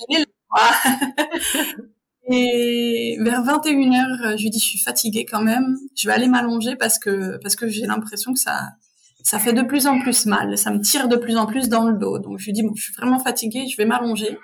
[2.31, 6.76] Et vers 21h, je lui dis je suis fatiguée quand même, je vais aller m'allonger
[6.76, 8.70] parce que parce que j'ai l'impression que ça
[9.24, 11.88] ça fait de plus en plus mal, ça me tire de plus en plus dans
[11.88, 12.18] le dos.
[12.18, 14.38] Donc je lui dis bon, je suis vraiment fatiguée, je vais m'allonger.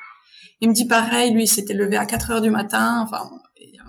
[0.60, 3.30] Il me dit pareil, lui s'était levé à 4 heures du matin, enfin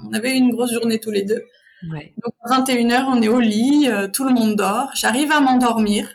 [0.08, 1.44] on avait eu une grosse journée tous les deux.
[1.88, 2.14] Ouais.
[2.24, 6.08] Donc à 21h, on est au lit, euh, tout le monde dort, j'arrive à m'endormir.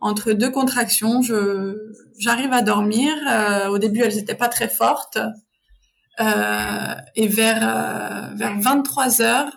[0.00, 1.76] Entre deux contractions, je
[2.18, 3.14] j'arrive à dormir.
[3.30, 5.18] Euh, au début, elles n'étaient pas très fortes.
[6.20, 9.50] Euh, et vers vers 23 heures,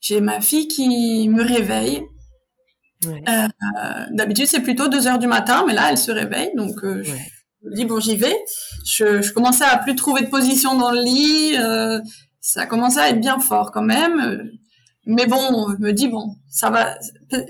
[0.00, 2.02] j'ai ma fille qui me réveille.
[3.04, 3.22] Ouais.
[4.12, 7.68] D'habitude, c'est plutôt 2 heures du matin, mais là, elle se réveille, donc euh, je
[7.68, 8.36] me dis bon, j'y vais.
[8.86, 11.56] Je, je, commençais à plus trouver de position dans le lit.
[12.56, 14.50] Euh, ça commençait à être bien fort quand même.
[15.06, 16.96] Mais bon, je me dis bon, ça va.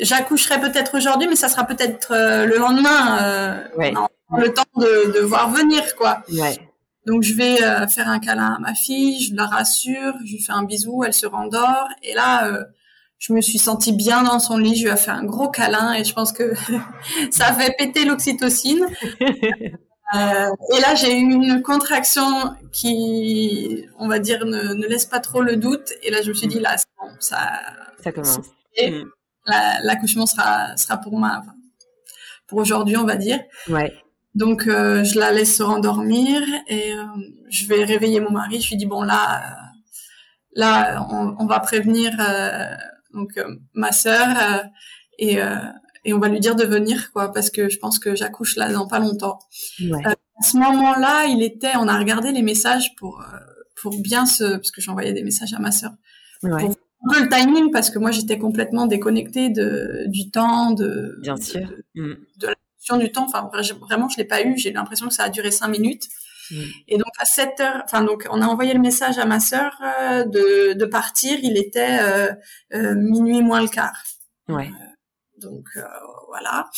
[0.01, 3.65] J'accoucherai peut-être aujourd'hui, mais ça sera peut-être le lendemain.
[3.79, 3.95] Ouais.
[4.37, 6.23] le temps de, de voir venir, quoi.
[6.33, 6.59] Ouais.
[7.07, 10.43] Donc je vais euh, faire un câlin à ma fille, je la rassure, je lui
[10.43, 12.65] fais un bisou, elle se rendort et là euh,
[13.19, 15.95] je me suis sentie bien dans son lit, je lui ai fait un gros câlin
[15.95, 16.53] et je pense que
[17.31, 18.85] ça a fait péter l'oxytocine.
[20.15, 25.19] Euh, et là j'ai eu une contraction qui, on va dire, ne, ne, laisse pas
[25.19, 27.61] trop le doute et là je me suis dit là bon, ça
[28.03, 28.39] ça commence.
[28.81, 29.05] Mm.
[29.83, 31.43] L'accouchement sera sera pour moi,
[32.47, 33.41] pour aujourd'hui on va dire.
[33.69, 33.93] Ouais.
[34.37, 37.05] Donc euh, je la laisse se rendormir et euh,
[37.49, 38.61] je vais réveiller mon mari.
[38.61, 39.51] Je lui dis bon là, euh,
[40.55, 41.07] là
[41.39, 42.13] on, va prévenir
[43.15, 43.31] donc
[43.73, 44.29] ma sœur
[45.19, 45.39] et
[46.07, 48.73] et on va lui dire de venir quoi parce que je pense que j'accouche là
[48.73, 49.39] dans pas longtemps.
[50.03, 53.23] à ce moment-là, il était, on a regardé les messages pour
[53.81, 55.93] pour bien se parce que j'envoyais des messages à ma sœur.
[56.43, 56.69] Ouais.
[57.05, 61.69] Pour le timing parce que moi j'étais complètement déconnectée de du temps de bien sûr
[61.95, 63.25] de, de, du temps.
[63.25, 64.57] Enfin, vraiment, je l'ai pas eu.
[64.57, 66.09] J'ai l'impression que ça a duré cinq minutes.
[66.51, 66.63] Mm.
[66.89, 69.73] Et donc à 7 heures, enfin donc on a envoyé le message à ma sœur
[69.83, 71.39] euh, de, de partir.
[71.43, 72.33] Il était euh,
[72.75, 74.03] euh, minuit moins le quart.
[74.49, 74.71] Ouais.
[75.49, 75.65] Donc
[76.29, 76.69] voilà.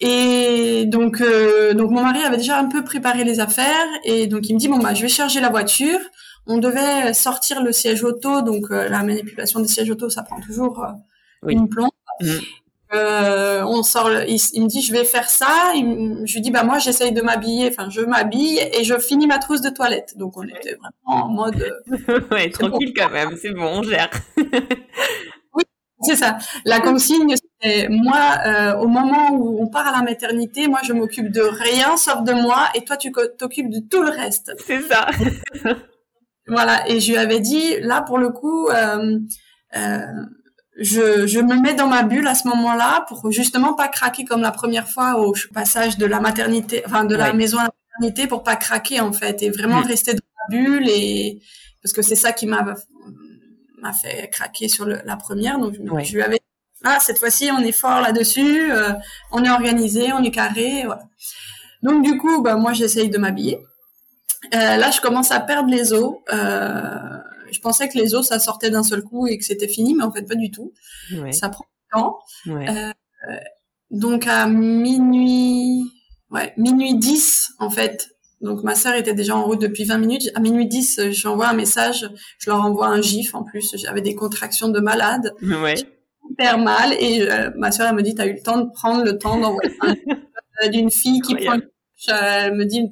[0.00, 4.54] Et donc donc mon mari avait déjà un peu préparé les affaires et donc il
[4.54, 6.00] me dit bon bah je vais charger la voiture.
[6.46, 10.84] On devait sortir le siège auto, donc la manipulation des sièges auto ça prend toujours
[11.46, 11.90] une plombe.
[12.20, 12.26] Mm.
[12.94, 15.72] Euh, on sort, il, me dit je vais faire ça.
[15.74, 19.38] je lui dis bah moi j'essaye de m'habiller, enfin je m'habille et je finis ma
[19.38, 20.16] trousse de toilette.
[20.16, 21.74] Donc on était vraiment en mode.
[22.08, 24.10] Euh, ouais, tranquille quand même, c'est bon, on gère.
[26.02, 26.38] c'est ça.
[26.64, 30.92] La consigne, c'est moi euh, au moment où on part à la maternité, moi je
[30.92, 34.52] m'occupe de rien sauf de moi et toi tu t'occupes de tout le reste.
[34.66, 35.08] C'est ça.
[36.48, 36.88] voilà.
[36.88, 38.68] Et je lui avais dit là pour le coup.
[38.68, 39.18] Euh,
[40.76, 44.40] je, je me mets dans ma bulle à ce moment-là pour justement pas craquer comme
[44.40, 48.26] la première fois au passage de la maternité, enfin de la maison à la maternité
[48.26, 49.86] pour pas craquer en fait et vraiment mm.
[49.86, 51.40] rester dans ma bulle et
[51.82, 52.64] parce que c'est ça qui m'a
[53.84, 56.40] m'a fait craquer sur le, la première donc je lui avais
[56.84, 58.92] ah cette fois-ci on est fort là-dessus, euh,
[59.32, 61.02] on est organisé, on est carré, voilà.
[61.82, 63.58] Donc du coup bah moi j'essaye de m'habiller.
[64.54, 66.16] Euh, là je commence à perdre les os.
[66.32, 67.18] Euh,
[67.50, 70.04] je pensais que les os ça sortait d'un seul coup et que c'était fini, mais
[70.04, 70.74] en fait pas du tout.
[71.32, 72.18] Ça prend du temps.
[73.90, 75.90] Donc à minuit,
[76.30, 78.13] ouais, minuit 10 en fait.
[78.44, 80.30] Donc ma sœur était déjà en route depuis 20 minutes.
[80.34, 83.74] À minuit 10, j'envoie un message, je leur envoie un gif en plus.
[83.76, 85.32] J'avais des contractions de malade.
[85.42, 85.74] Ouais.
[86.30, 86.92] Hyper mal.
[87.00, 87.26] Et
[87.56, 89.74] ma sœur, elle me dit, t'as eu le temps de prendre le temps d'envoyer
[90.62, 91.58] un d'une fille qui prend
[92.08, 92.82] Elle me dit,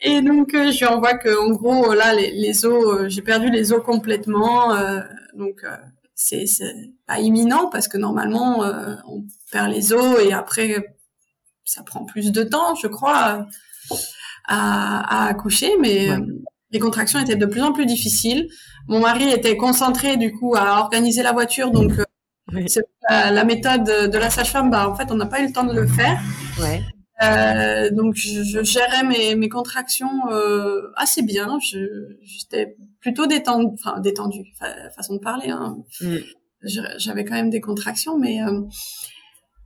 [0.00, 3.72] et donc je lui envoie que en gros là les, les os, j'ai perdu les
[3.72, 4.74] os complètement.
[5.34, 5.64] donc
[6.14, 6.44] c'est
[7.06, 8.60] pas imminent parce que normalement
[9.08, 10.99] on perd les os et après
[11.70, 13.46] ça prend plus de temps, je crois,
[14.46, 16.08] à, à accoucher, mais
[16.70, 18.48] les contractions étaient de plus en plus difficiles.
[18.88, 21.92] Mon mari était concentré du coup à organiser la voiture, donc
[23.08, 25.74] la, méthode de la sage-femme, bah en fait on n'a pas eu le temps de
[25.74, 26.18] le faire.
[26.60, 26.82] Ouais.
[27.22, 31.58] Euh, donc je, je, gérais mes, mes contractions euh, assez bien.
[31.60, 34.44] J'étais plutôt détendue, enfin détendue,
[34.96, 35.50] façon de parler.
[35.50, 35.76] Hein.
[36.00, 36.16] Mm.
[36.62, 38.62] J'avais quand même des contractions, mais euh,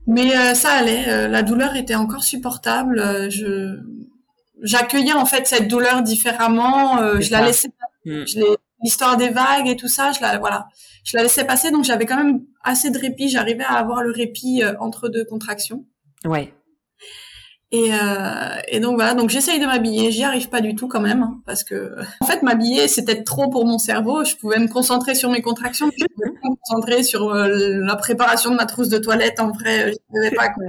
[0.07, 1.09] mais euh, ça allait.
[1.09, 3.31] Euh, la douleur était encore supportable.
[3.31, 3.79] je
[4.63, 7.21] j'accueillais en fait cette douleur différemment.
[7.21, 7.69] je la laissais.
[8.05, 8.25] Mm.
[8.83, 10.69] L'histoire des vagues et tout ça, je la voilà,
[11.05, 11.71] je la laissais passer.
[11.71, 13.29] Donc j'avais quand même assez de répit.
[13.29, 15.85] J'arrivais à avoir le répit entre deux contractions.
[16.25, 16.53] Ouais.
[17.75, 21.01] Et, euh, et donc voilà, donc j'essaye de m'habiller, j'y arrive pas du tout quand
[21.01, 24.25] même, hein, parce que en fait m'habiller c'était trop pour mon cerveau.
[24.25, 28.51] Je pouvais me concentrer sur mes contractions, je pouvais me concentrer sur euh, la préparation
[28.51, 29.41] de ma trousse de toilette.
[29.41, 30.67] En vrai, je savais pas quoi.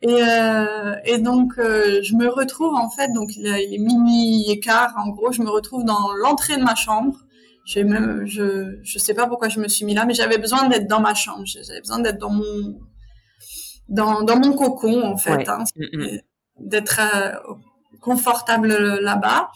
[0.00, 4.94] Et, euh, donc euh, je me retrouve en fait, donc il, est minuit et quart,
[4.96, 7.18] en gros, je me retrouve dans l'entrée de ma chambre.
[7.66, 11.00] Je, je sais pas pourquoi je me suis mis là, mais j'avais besoin d'être dans
[11.00, 11.44] ma chambre.
[11.44, 12.78] J'avais besoin d'être dans mon
[13.88, 16.18] dans, dans mon cocon en fait, hein, mm, mm.
[16.60, 17.54] d'être euh,
[18.00, 18.68] confortable
[19.00, 19.50] là-bas.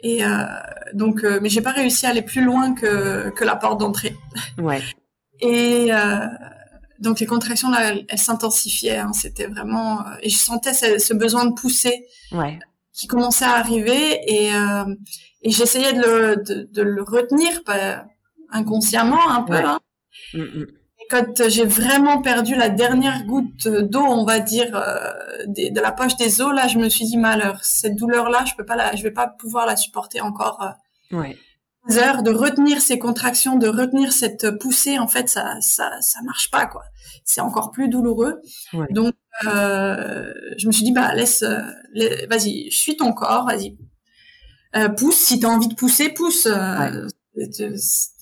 [0.00, 0.44] Et euh,
[0.92, 4.16] donc, euh, mais j'ai pas réussi à aller plus loin que que la porte d'entrée.
[4.58, 4.82] Ouais.
[5.40, 6.26] Et euh,
[7.00, 8.98] donc les contractions là, elles, s'intensifiaient.
[8.98, 12.58] Hein, C'était vraiment et je sentais ce, besoin de pousser ouais.
[12.92, 14.50] qui commençait à arriver et
[15.42, 18.04] et j'essayais de le de, de, le retenir pas,
[18.50, 19.54] inconsciemment un peu.
[19.54, 19.80] Hein.
[20.34, 20.64] Mm,
[21.08, 25.12] quand j'ai vraiment perdu la dernière goutte d'eau, on va dire, euh,
[25.46, 28.64] de, la poche des os, là, je me suis dit malheur, cette douleur-là, je peux
[28.64, 30.62] pas la, je vais pas pouvoir la supporter encore.
[31.12, 31.38] Euh, ouais.
[31.96, 36.50] heures de retenir ces contractions, de retenir cette poussée, en fait, ça, ça, ça marche
[36.50, 36.84] pas, quoi.
[37.24, 38.40] C'est encore plus douloureux.
[38.90, 39.14] Donc,
[39.46, 41.60] euh, je me suis dit, bah, laisse, euh,
[42.28, 43.78] vas-y, suis ton corps, vas-y,
[44.76, 45.16] euh, pousse.
[45.16, 46.46] Si t'as envie de pousser, pousse.
[46.46, 47.06] Euh,
[47.46, 47.74] de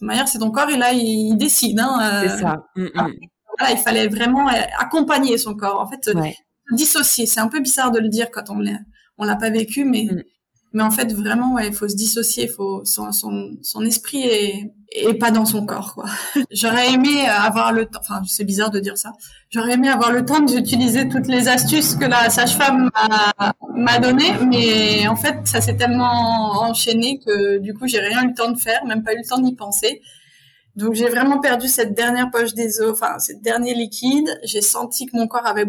[0.05, 1.81] manière, c'est ton corps et là, il, décide.
[1.81, 2.66] Hein, euh, c'est ça.
[2.76, 3.14] Mm, mm.
[3.59, 5.81] Voilà, il fallait vraiment euh, accompagner son corps.
[5.81, 6.11] En fait,
[6.72, 7.26] dissocier.
[7.26, 8.79] C'est un peu bizarre de le dire quand on l'a,
[9.18, 10.22] on l'a pas vécu, mais mm.
[10.76, 12.48] Mais en fait, vraiment, ouais, il faut se dissocier.
[12.48, 16.04] Faut son, son, son esprit est, et pas dans son corps quoi.
[16.50, 19.12] J'aurais aimé avoir le temps enfin c'est bizarre de dire ça.
[19.48, 22.90] J'aurais aimé avoir le temps d'utiliser toutes les astuces que la sage-femme
[23.74, 28.28] m'a donné mais en fait ça s'est tellement enchaîné que du coup j'ai rien eu
[28.28, 30.02] le temps de faire, même pas eu le temps d'y penser.
[30.76, 34.28] Donc j'ai vraiment perdu cette dernière poche des os, enfin cette dernier liquide.
[34.44, 35.66] J'ai senti que mon corps avait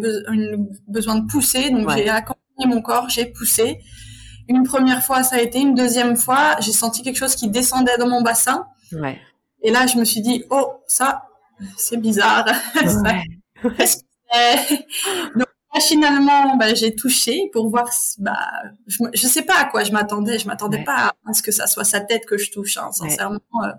[0.87, 3.79] besoin de pousser, donc j'ai accompagné mon corps, j'ai poussé.
[4.49, 7.97] Une première fois ça a été, une deuxième fois j'ai senti quelque chose qui descendait
[7.97, 8.65] dans mon bassin.
[8.91, 9.19] Ouais.
[9.63, 11.23] Et là, je me suis dit, oh, ça,
[11.77, 12.45] c'est bizarre.
[15.35, 18.47] Donc, machinalement, bah, j'ai touché pour voir, bah,
[18.85, 20.37] je, je sais pas à quoi je m'attendais.
[20.39, 23.39] Je m'attendais pas à ce que ça soit sa tête que je touche, hein, sincèrement.
[23.63, 23.71] Euh.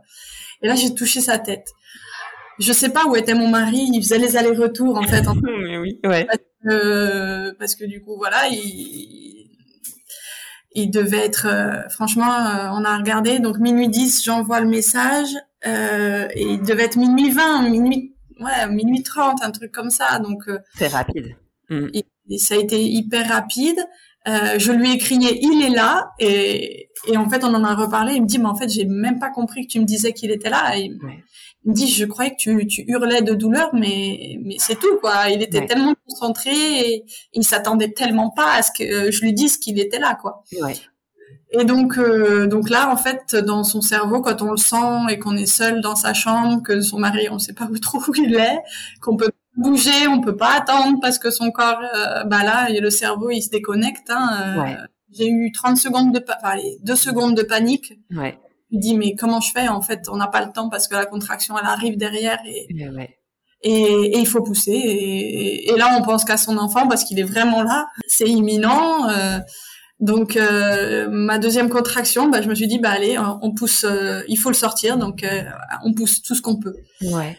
[0.63, 1.69] Et là, j'ai touché sa tête.
[2.59, 3.89] Je sais pas où était mon mari.
[3.93, 5.25] Il faisait les allers-retours, en fait.
[5.81, 6.25] oui, ouais.
[6.27, 9.28] Parce que, parce que du coup, voilà, il,
[10.73, 15.31] il devait être, euh, franchement, euh, on a regardé, donc minuit 10, j'envoie le message,
[15.67, 20.19] euh, et il devait être minuit 20, minuit, ouais, minuit 30, un truc comme ça,
[20.19, 20.45] donc.
[20.75, 21.37] C'est rapide.
[21.71, 21.89] Mm.
[21.95, 22.05] Et,
[22.39, 23.79] ça a été hyper rapide.
[24.27, 28.15] Je lui ai crié, il est là, et, et en fait, on en a reparlé,
[28.15, 30.31] il me dit, mais en fait, j'ai même pas compris que tu me disais qu'il
[30.31, 30.91] était là, et,
[31.65, 34.97] il me dit, je croyais que tu, tu hurlais de douleur, mais, mais c'est tout,
[35.01, 35.29] quoi.
[35.29, 39.59] Il était tellement concentré et il s'attendait tellement pas à ce que je lui dise
[39.59, 40.45] qu'il était là, quoi.
[40.63, 40.77] Ouais.
[41.51, 45.19] Et donc, euh, donc là, en fait, dans son cerveau, quand on le sent et
[45.19, 48.15] qu'on est seul dans sa chambre, que son mari, on sait pas où trop où
[48.17, 48.59] il est,
[49.01, 52.81] qu'on peut bouger, on peut pas attendre parce que son corps, euh, bah là, et
[52.81, 54.09] le cerveau, il se déconnecte.
[54.09, 57.93] Hein, euh, J'ai eu 30 secondes de, enfin, allez, deux secondes de panique.
[58.15, 58.39] Ouais
[58.73, 60.95] me dis mais comment je fais En fait, on n'a pas le temps parce que
[60.95, 62.69] la contraction elle arrive derrière et
[63.65, 64.71] et, et, il faut pousser.
[64.71, 67.89] Et, et là, on pense qu'à son enfant parce qu'il est vraiment là.
[68.07, 69.09] C'est imminent.
[69.09, 69.41] Euh,
[69.99, 74.23] donc euh, ma deuxième contraction, bah, je me suis dit bah allez, on pousse, euh,
[74.29, 75.27] il faut le sortir, donc
[75.85, 76.77] on pousse tout ce qu'on peut.
[77.03, 77.37] Ouais.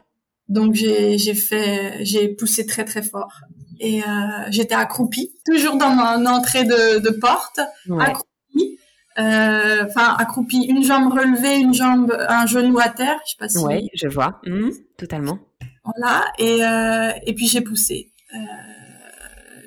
[0.50, 3.42] Donc j'ai j'ai fait j'ai poussé très très fort
[3.80, 4.06] et euh,
[4.50, 7.60] j'étais accroupie, toujours dans mon entrée de, de porte,
[8.00, 8.80] accroupie,
[9.18, 13.48] euh, enfin accroupie, une jambe relevée, une jambe, un genou à terre, je sais pas
[13.48, 13.60] si.
[13.60, 15.40] Oui, je vois, mmh, totalement.
[15.86, 18.12] Voilà, et euh, et puis j'ai poussé,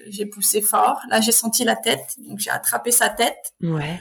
[0.08, 1.00] j'ai poussé fort.
[1.08, 3.54] Là, j'ai senti la tête, donc j'ai attrapé sa tête.
[3.62, 4.00] Ouais.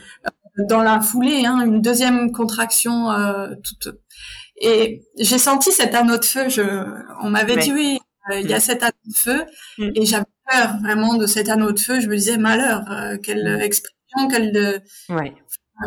[0.67, 3.07] Dans la foulée, hein, une deuxième contraction
[3.63, 4.00] toute.
[4.61, 6.47] Et j'ai senti cet anneau de feu.
[6.47, 6.61] Je,
[7.21, 8.61] on m'avait dit oui, euh, il y a mm.
[8.61, 9.45] cet anneau de feu
[9.79, 9.89] mm.
[9.95, 11.99] et j'avais peur vraiment de cet anneau de feu.
[11.99, 13.61] Je me disais malheur, euh, quelle mm.
[13.61, 15.33] expression, quelle ouais.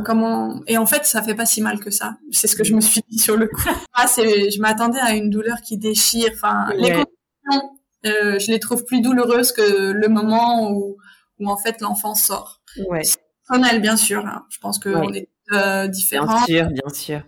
[0.04, 2.16] comment et en fait ça fait pas si mal que ça.
[2.32, 3.62] C'est ce que je me suis dit sur le coup.
[3.94, 6.30] Ah, c'est, je m'attendais à une douleur qui déchire.
[6.34, 10.96] Enfin, les contractions, euh, je les trouve plus douloureuses que le moment où
[11.38, 12.60] où en fait l'enfant sort.
[12.88, 13.02] Ouais.
[13.48, 14.26] Personnel bien sûr.
[14.26, 14.44] Hein.
[14.50, 16.44] Je pense que on est euh, différents.
[16.46, 17.22] Bien sûr, bien sûr.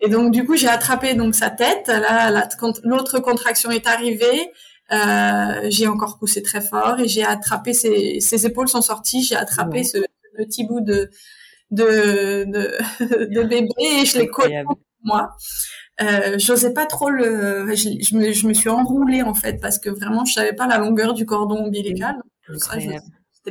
[0.00, 1.88] Et donc du coup j'ai attrapé donc sa tête.
[1.88, 2.30] Là
[2.84, 4.50] l'autre contraction est arrivée.
[4.92, 9.22] Euh, j'ai encore poussé très fort et j'ai attrapé ses, ses épaules sont sorties.
[9.22, 9.98] J'ai attrapé ce
[10.36, 11.10] petit bout de
[11.70, 12.78] de de,
[13.26, 14.62] de bébé et je l'ai collé
[15.02, 15.30] moi.
[16.02, 19.78] Euh, j'osais pas trop le, je, je, me, je me suis enroulée en fait parce
[19.78, 22.16] que vraiment je savais pas la longueur du cordon ombilical.
[22.58, 22.76] Ça,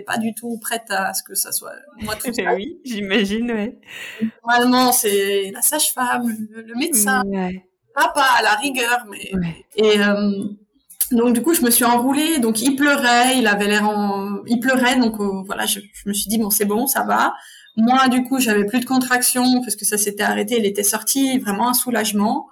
[0.01, 2.53] pas du tout prête à ce que ça soit moi tout ça.
[2.55, 3.79] oui, j'imagine, ouais.
[4.43, 7.23] Normalement, c'est la sage-femme, le, médecin,
[7.93, 9.31] papa à la rigueur, mais
[9.75, 10.43] et euh,
[11.11, 12.39] donc du coup, je me suis enroulée.
[12.39, 14.97] Donc il pleurait, il avait l'air en, il pleurait.
[14.97, 17.35] Donc euh, voilà, je, me suis dit bon, c'est bon, ça va.
[17.77, 20.57] Moi, du coup, j'avais plus de contractions parce que ça s'était arrêté.
[20.57, 22.47] Il était sorti, vraiment un soulagement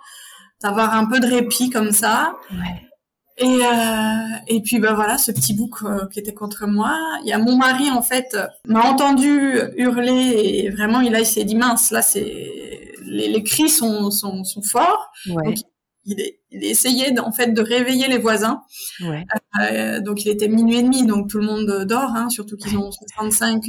[0.61, 2.35] d'avoir un peu de répit comme ça.
[2.51, 2.87] Ouais.
[3.37, 6.95] Et, euh, et puis bah voilà, ce petit bouc euh, qui était contre moi.
[7.23, 11.25] Il y a mon mari en fait m'a entendu hurler et vraiment il a il
[11.25, 15.11] s'est dit mince là c'est les, les cris sont sont, sont forts.
[15.27, 15.43] Ouais.
[15.45, 15.57] Donc,
[16.05, 18.61] il, est, il essayait en fait de réveiller les voisins.
[19.01, 19.25] Ouais.
[19.61, 22.77] Euh, donc il était minuit et demi donc tout le monde dort hein, surtout qu'ils
[22.77, 23.63] ont 65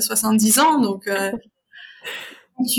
[0.00, 1.08] 70 ans donc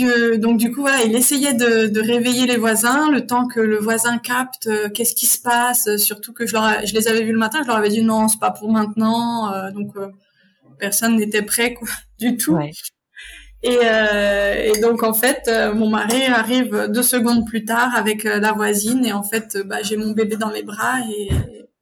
[0.00, 3.60] euh, Donc, du coup, voilà, il essayait de, de, réveiller les voisins, le temps que
[3.60, 5.86] le voisin capte euh, qu'est-ce qui se passe.
[5.86, 8.02] Euh, surtout que je, leur, je les avais vus le matin, je leur avais dit
[8.02, 9.52] non, c'est pas pour maintenant.
[9.52, 9.94] Euh, donc
[10.78, 11.88] personne n'était prêt quoi,
[12.18, 12.54] du tout.
[12.54, 12.70] Ouais.
[13.64, 19.04] Et, et, donc en fait, mon mari arrive deux secondes plus tard avec la voisine
[19.04, 21.28] et en fait, bah, j'ai mon bébé dans mes bras et,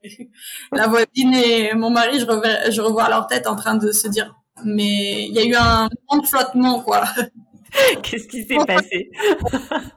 [0.73, 4.09] la voisine et mon mari, je, revois, je revois leur tête en train de se
[4.09, 7.05] dire mais il y a eu un de flottement quoi.
[8.03, 9.11] Qu'est-ce qui s'est passé?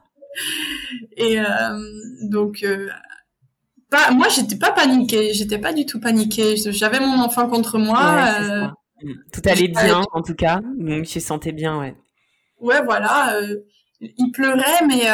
[1.17, 1.43] Et euh,
[2.23, 2.89] donc, euh,
[3.89, 5.33] pas, moi, j'étais pas paniquée.
[5.33, 6.55] J'étais pas du tout paniquée.
[6.57, 8.27] J'avais mon enfant contre moi.
[8.39, 8.67] Euh,
[9.31, 10.61] tout allait bien, en tout cas.
[10.77, 11.95] Donc, je sentais bien, ouais.
[12.59, 13.39] Ouais, voilà.
[14.01, 15.07] il pleurait, mais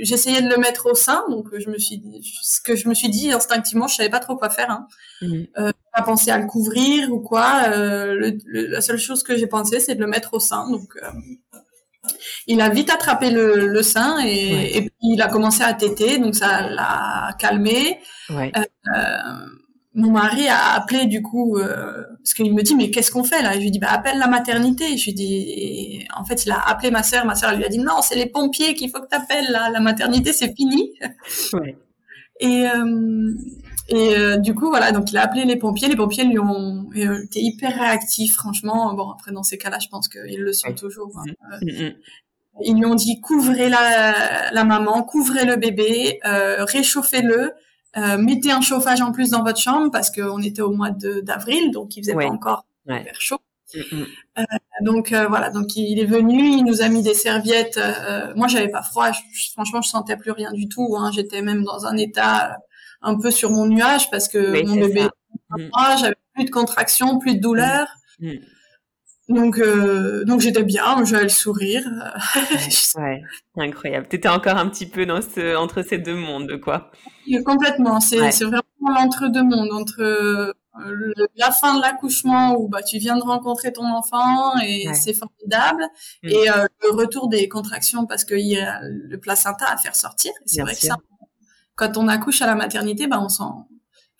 [0.00, 1.24] j'essayais de le mettre au sein.
[1.30, 2.02] Donc, je me suis,
[2.42, 4.70] ce que je me suis dit instinctivement, je savais pas trop quoi faire.
[4.70, 4.86] Hein.
[5.22, 5.44] Mmh.
[5.94, 7.68] Pas pensé à le couvrir ou quoi.
[7.68, 10.70] Le, la seule chose que j'ai pensé, c'est de le mettre au sein.
[10.70, 10.94] Donc,
[12.46, 16.18] il a vite attrapé le, le sein et, et, puis il a commencé à téter,
[16.18, 17.98] donc ça l'a calmé.
[18.30, 18.52] Ouais.
[18.56, 19.16] Euh,
[19.94, 23.42] mon mari a appelé du coup euh, parce qu'il me dit mais qu'est-ce qu'on fait
[23.42, 23.52] là?
[23.54, 24.96] Je lui dis bah appelle la maternité.
[24.96, 27.78] Je lui dis en fait il a appelé ma sœur, ma sœur lui a dit
[27.78, 30.90] non c'est les pompiers qu'il faut que t'appelles là, la maternité c'est fini.
[31.52, 31.76] Ouais.
[32.40, 33.34] Et euh,
[33.88, 35.88] et euh, du coup, voilà, donc il a appelé les pompiers.
[35.88, 38.94] Les pompiers lui ont euh, été hyper réactifs, franchement.
[38.94, 41.12] Bon, après, dans ces cas-là, je pense qu'ils le sont toujours.
[41.18, 41.58] Hein.
[41.60, 41.92] Mm, mm, mm.
[42.62, 47.52] Ils lui ont dit couvrez la, la maman, couvrez le bébé, euh, réchauffez-le,
[47.96, 51.72] euh, mettez un chauffage en plus dans votre chambre parce qu'on était au mois d'avril,
[51.72, 53.38] donc il faisait pas encore hyper chaud.
[53.74, 54.44] Euh,
[54.82, 57.80] donc voilà, donc il est venu, il nous a mis des serviettes.
[58.36, 59.10] moi, j'avais pas froid,
[59.52, 60.94] franchement, je sentais plus rien du tout.
[60.96, 62.58] Hein, J'étais même dans un état
[63.04, 65.08] un peu sur mon nuage parce que mon bébé,
[65.50, 65.68] mm.
[66.00, 67.86] j'avais plus de contractions, plus de douleur.
[68.20, 68.28] Mm.
[68.28, 68.38] Mm.
[69.28, 71.84] Donc, euh, donc j'étais bien, j'avais le sourire.
[72.96, 73.22] ouais,
[73.56, 74.06] incroyable.
[74.06, 76.90] T'étais encore un petit peu dans ce, entre ces deux mondes, quoi.
[77.44, 78.00] complètement.
[78.00, 80.52] C'est, c'est vraiment l'entre-deux mondes, entre euh,
[81.36, 85.84] la fin de l'accouchement où bah tu viens de rencontrer ton enfant et c'est formidable,
[86.24, 90.32] et euh, le retour des contractions parce qu'il y a le placenta à faire sortir.
[90.44, 90.96] C'est vrai que ça,
[91.76, 93.68] quand on accouche à la maternité, bah on s'en.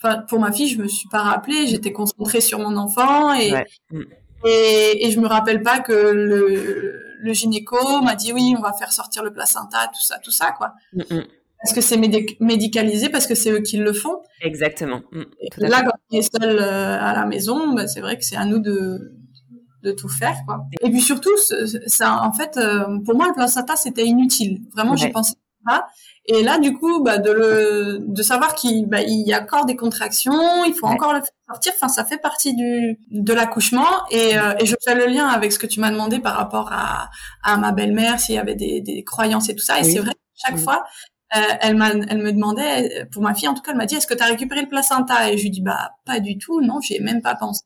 [0.03, 1.67] Enfin, pour ma fille, je me suis pas rappelée.
[1.67, 3.53] J'étais concentrée sur mon enfant et
[3.91, 4.03] mm.
[4.47, 8.73] et, et, je me rappelle pas que le, le gynéco m'a dit oui, on va
[8.73, 10.73] faire sortir le placenta, tout ça, tout ça, quoi.
[10.93, 11.25] Mm, mm.
[11.63, 11.97] Parce que c'est
[12.41, 14.19] médicalisé, parce que c'est eux qui le font.
[14.43, 15.01] Exactement.
[15.57, 18.45] là, quand on est seul euh, à la maison, bah, c'est vrai que c'est à
[18.45, 19.15] nous de
[19.83, 20.67] de tout faire, quoi.
[20.81, 21.37] Et puis surtout,
[21.87, 24.63] ça, en fait, euh, pour moi, le placenta, c'était inutile.
[24.75, 25.35] Vraiment, j'ai pensé
[26.27, 29.67] Et là, du coup, bah, de le, de savoir qu'il bah, il y a encore
[29.67, 31.73] des contractions, il faut encore le faire sortir.
[31.77, 33.87] Enfin, ça fait partie du de l'accouchement.
[34.11, 36.71] Et, euh, et je fais le lien avec ce que tu m'as demandé par rapport
[36.73, 37.11] à,
[37.43, 39.81] à ma belle-mère, s'il y avait des, des croyances et tout ça.
[39.81, 40.85] Et c'est vrai, chaque fois,
[41.37, 43.97] euh, elle m'a, elle me demandait, pour ma fille en tout cas, elle m'a dit,
[43.97, 45.31] est-ce que tu as récupéré le placenta?
[45.31, 47.65] Et je lui dis, bah pas du tout, non, j'ai même pas pensé.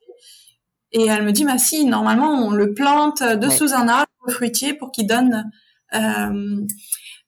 [0.90, 4.90] Et elle me dit, bah si, normalement on le plante dessous un arbre fruitier pour
[4.90, 5.51] qu'il donne
[5.94, 6.57] euh,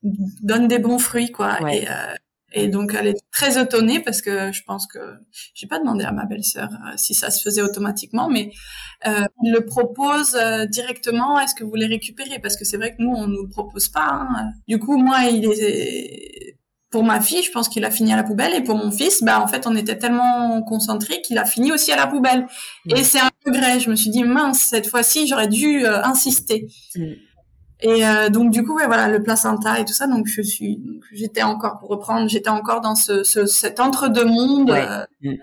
[0.03, 1.59] donne des bons fruits, quoi.
[1.73, 2.15] Et, euh,
[2.53, 4.99] et donc elle est très étonnée parce que je pense que
[5.55, 8.51] j'ai pas demandé à ma belle-sœur euh, si ça se faisait automatiquement, mais
[9.07, 11.39] euh, il le propose euh, directement.
[11.39, 12.41] Est-ce que vous les récupérez?
[12.41, 14.09] Parce que c'est vrai que nous on nous le propose pas.
[14.11, 14.51] Hein.
[14.67, 16.57] Du coup moi il est
[16.91, 19.23] pour ma fille, je pense qu'il a fini à la poubelle et pour mon fils,
[19.23, 22.49] bah en fait, on était tellement concentrés qu'il a fini aussi à la poubelle.
[22.89, 23.79] Et c'est un regret.
[23.79, 26.67] Je me suis dit mince, cette fois-ci, j'aurais dû insister.
[26.97, 27.13] Mm.
[27.83, 30.07] Et euh, donc du coup, ouais, voilà, le placenta et tout ça.
[30.07, 30.81] Donc je suis,
[31.13, 34.71] j'étais encore pour reprendre, j'étais encore dans ce, ce cet entre-deux mondes.
[34.71, 35.35] Euh, mm.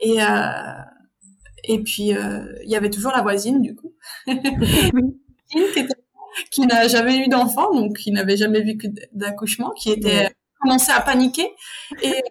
[0.00, 0.48] et euh,
[1.64, 3.94] et puis il y avait toujours la voisine du coup,
[6.50, 10.28] qui, n'a jamais eu d'enfant, donc qui n'avait jamais vu que d'accouchement, qui était
[10.60, 11.48] commencé à paniquer.
[12.02, 12.22] Et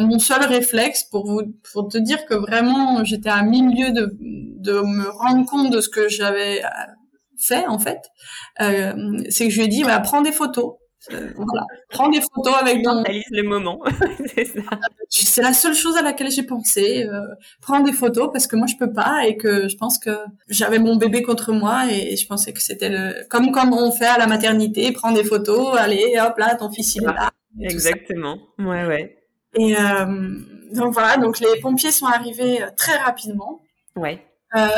[0.00, 1.42] mon seul réflexe pour vous,
[1.72, 5.88] pour te dire que vraiment j'étais à milieu de de me rendre compte de ce
[5.88, 6.62] que j'avais
[7.44, 8.00] fait en fait,
[8.60, 10.74] euh, c'est que je lui ai dit bah, prends des photos.
[11.12, 13.04] Euh, voilà, prends des photos avec ton...
[13.06, 13.82] le moment.
[15.10, 17.04] c'est la seule chose à laquelle j'ai pensé.
[17.04, 17.20] Euh,
[17.60, 20.16] prends des photos parce que moi je peux pas et que je pense que
[20.48, 24.06] j'avais mon bébé contre moi et je pensais que c'était le comme comme on fait
[24.06, 27.30] à la maternité, prends des photos, allez hop là ton fils il est là.
[27.60, 28.38] Exactement.
[28.58, 29.18] Ouais ouais.
[29.56, 30.38] Et euh,
[30.72, 33.60] donc voilà, donc les pompiers sont arrivés très rapidement.
[33.94, 34.22] Ouais.
[34.56, 34.68] Euh,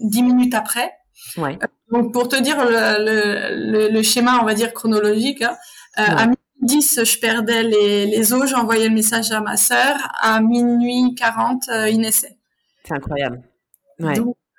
[0.00, 0.92] dix minutes après.
[1.36, 1.58] Ouais.
[1.62, 3.04] Euh, donc pour te dire le,
[3.54, 5.56] le, le, schéma, on va dire chronologique, hein,
[5.98, 9.96] euh, à minuit 10, je perdais les, les os, j'envoyais le message à ma sœur.
[10.20, 12.36] À minuit 40, euh, il naissait.
[12.84, 13.42] C'est incroyable.
[14.00, 14.14] Ouais.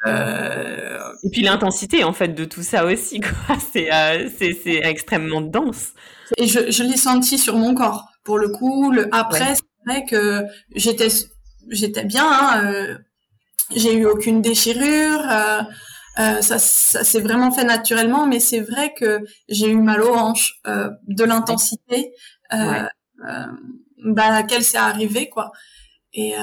[0.06, 1.00] euh...
[1.24, 3.58] Et puis l'intensité en fait de tout ça aussi, quoi.
[3.74, 5.94] C'est euh, c'est extrêmement dense.
[6.38, 8.08] Et je, je l'ai senti sur mon corps.
[8.24, 11.08] Pour le coup, le après, c'est vrai que j'étais
[11.70, 12.28] j'étais bien.
[12.30, 12.98] Hein,
[13.76, 15.22] j'ai eu aucune déchirure.
[15.30, 15.62] Euh,
[16.20, 20.16] euh, ça, ça s'est vraiment fait naturellement, mais c'est vrai que j'ai eu mal aux
[20.16, 22.12] hanches, euh, de l'intensité
[22.54, 22.84] euh,
[23.28, 23.46] euh,
[24.04, 25.52] bah, à laquelle c'est arrivé, quoi.
[26.14, 26.34] Et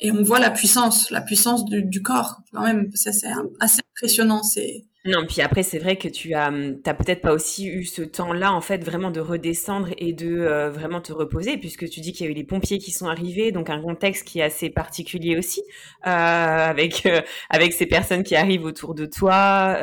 [0.00, 2.90] et on voit la puissance, la puissance du, du corps quand même.
[2.94, 4.42] Ça c'est assez impressionnant.
[4.42, 7.84] C'est non, puis après, c'est vrai que tu as, hum, t'as peut-être pas aussi eu
[7.84, 12.00] ce temps-là, en fait, vraiment de redescendre et de euh, vraiment te reposer, puisque tu
[12.00, 14.42] dis qu'il y a eu les pompiers qui sont arrivés, donc un contexte qui est
[14.42, 15.60] assez particulier aussi,
[16.06, 16.10] euh,
[16.70, 19.78] avec euh, avec ces personnes qui arrivent autour de toi,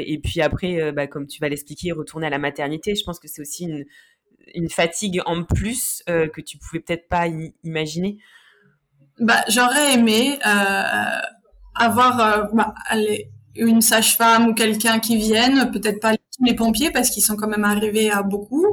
[0.00, 2.96] et puis après, bah, comme tu vas l'expliquer, retourner à la maternité.
[2.96, 3.84] Je pense que c'est aussi une
[4.54, 7.26] une fatigue en plus que tu pouvais peut-être pas
[7.62, 8.18] imaginer.
[9.20, 10.38] Bah, j'aurais aimé
[11.74, 12.74] avoir bah,
[13.58, 16.12] une sage-femme ou quelqu'un qui vienne, peut-être pas
[16.44, 18.66] les pompiers parce qu'ils sont quand même arrivés à beaucoup.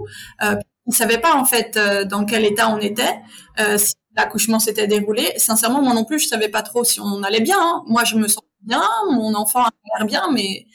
[0.43, 0.55] Euh,
[0.86, 3.15] ils savaient pas en fait euh, dans quel état on était,
[3.59, 5.31] euh, si l'accouchement s'était déroulé.
[5.38, 7.57] Sincèrement, moi non plus, je savais pas trop si on allait bien.
[7.59, 7.84] Hein.
[7.88, 10.65] Moi, je me sens bien, mon enfant a l'air bien, mais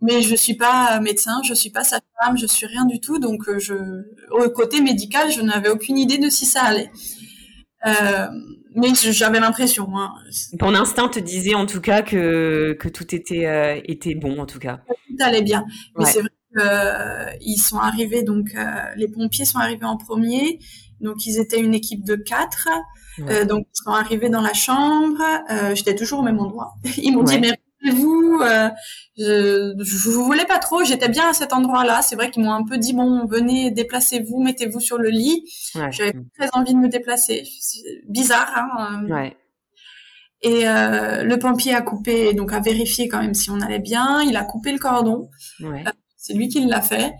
[0.00, 3.18] mais je suis pas médecin, je suis pas sage-femme, je suis rien du tout.
[3.18, 3.74] Donc, je
[4.30, 6.90] au côté médical, je n'avais aucune idée de si ça allait.
[8.74, 9.88] Mais j'avais l'impression.
[9.96, 10.14] Hein.
[10.58, 14.46] Ton instinct te disait en tout cas que, que tout était, euh, était bon en
[14.46, 14.80] tout cas.
[14.86, 15.64] Tout allait bien.
[15.98, 18.64] Mais c'est vrai qu'ils euh, sont arrivés, donc euh,
[18.96, 20.58] les pompiers sont arrivés en premier.
[21.00, 22.68] Donc ils étaient une équipe de quatre.
[23.20, 25.20] Euh, donc ils sont arrivés dans la chambre.
[25.74, 26.74] J'étais toujours au même endroit.
[26.96, 27.52] Ils m'ont dit mais
[27.90, 28.68] vous euh,
[29.16, 32.02] je, je vous voulais pas trop, j'étais bien à cet endroit-là.
[32.02, 35.44] C'est vrai qu'ils m'ont un peu dit bon, venez, déplacez-vous, mettez-vous sur le lit.
[35.90, 37.44] J'avais très envie de me déplacer.
[38.08, 39.04] Bizarre, hein.
[39.04, 39.14] Euh.
[39.14, 39.36] Ouais.
[40.44, 44.22] Et euh, le pompier a coupé, donc a vérifié quand même si on allait bien.
[44.22, 45.28] Il a coupé le cordon.
[45.60, 45.84] Ouais.
[46.16, 47.12] c'est lui qui l'a fait.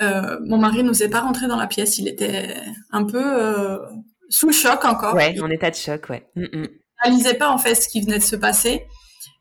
[0.00, 1.98] mon mari n'osait pas rentrer dans la pièce.
[1.98, 2.56] Il était
[2.90, 3.78] un peu
[4.28, 5.14] sous choc encore.
[5.14, 6.26] Ouais, en état de choc, ouais.
[6.36, 6.68] Mm, mm.
[7.02, 8.86] Il réalisait pas en fait ce qui venait de se passer.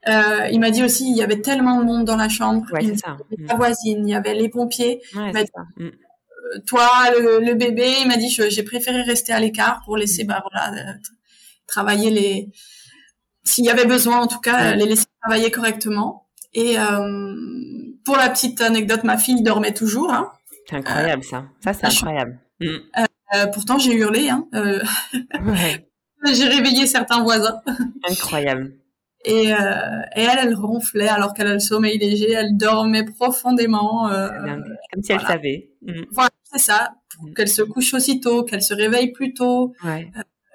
[0.08, 2.66] Euh, il m'a dit aussi, il y avait tellement de monde dans la chambre.
[2.72, 3.18] Ouais, il ça.
[3.32, 5.02] y avait la voisine, il y avait les pompiers.
[5.16, 5.86] Ouais, dit, mm.
[5.86, 6.90] euh, toi,
[7.20, 10.74] le, le, bébé, il m'a dit, j'ai préféré rester à l'écart pour laisser, bah voilà,
[10.74, 10.94] euh,
[11.68, 12.50] travailler les.
[13.44, 16.28] S'il y avait besoin, en tout cas, les laisser travailler correctement.
[16.54, 17.36] Et euh,
[18.06, 20.12] pour la petite anecdote, ma fille dormait toujours.
[20.12, 20.32] Hein.
[20.70, 21.46] C'est incroyable ça.
[21.64, 22.40] Ça c'est incroyable.
[22.60, 23.48] Mm.
[23.54, 24.30] pourtant, j'ai hurlé.
[24.30, 24.48] Hein.
[24.54, 25.90] ouais.
[26.34, 27.60] j'ai réveillé certains voisins.
[28.10, 28.79] Incroyable.
[29.26, 29.58] Et, euh,
[30.16, 34.08] et elle, elle ronflait alors qu'elle a le sommeil léger, elle dormait profondément.
[34.08, 34.30] Euh,
[34.94, 35.72] Comme si elle savait.
[35.82, 36.04] Mm.
[36.12, 36.94] Voilà, c'est ça.
[37.20, 37.34] Mm.
[37.34, 39.74] Qu'elle se couche aussitôt, qu'elle se réveille plus tôt.
[39.84, 40.10] Ouais.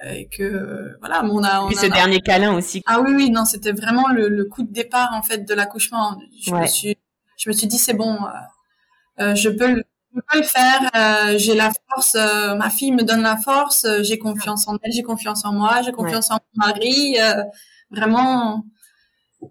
[0.05, 1.61] Euh, et que voilà, on a.
[1.61, 2.83] On Et ce dernier câlin aussi.
[2.87, 6.19] Ah oui, oui, non, c'était vraiment le, le, coup de départ en fait de l'accouchement.
[6.43, 6.97] Je me suis,
[7.37, 8.19] je me suis dit c'est bon,
[9.21, 9.85] euh, je peux le,
[10.15, 11.37] je peux le faire.
[11.39, 12.15] j'ai la force.
[12.15, 13.87] ma fille me donne la force.
[14.01, 14.93] j'ai confiance en elle.
[14.93, 15.83] J'ai confiance en moi.
[15.85, 17.19] J'ai confiance en mon mari
[17.91, 18.65] vraiment,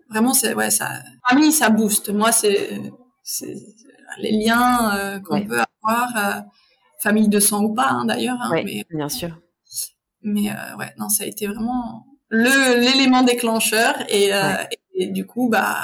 [0.10, 0.90] vraiment, c'est ouais, ça,
[1.28, 2.10] famille, ça booste.
[2.10, 2.82] Moi, c'est,
[4.18, 6.42] les liens euh, qu'on peut avoir, euh,
[7.00, 8.38] famille de sang ou pas, hein, d'ailleurs.
[8.42, 9.40] Hein, mais, bien sûr.
[10.22, 14.32] Mais euh, ouais, non, ça a été vraiment le l'élément déclencheur et,
[14.96, 15.78] et, du coup, bah,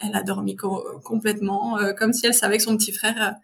[0.00, 3.34] elle a dormi complètement, comme si elle savait que son petit frère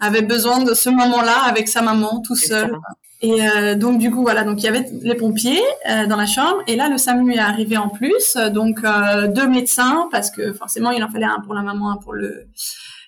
[0.00, 2.76] avait besoin de ce moment-là avec sa maman tout seul.
[3.20, 5.60] Et euh, donc du coup voilà, donc il y avait les pompiers
[5.90, 9.48] euh, dans la chambre et là le SAMU est arrivé en plus, donc euh, deux
[9.48, 12.46] médecins parce que forcément il en fallait un pour la maman, un pour le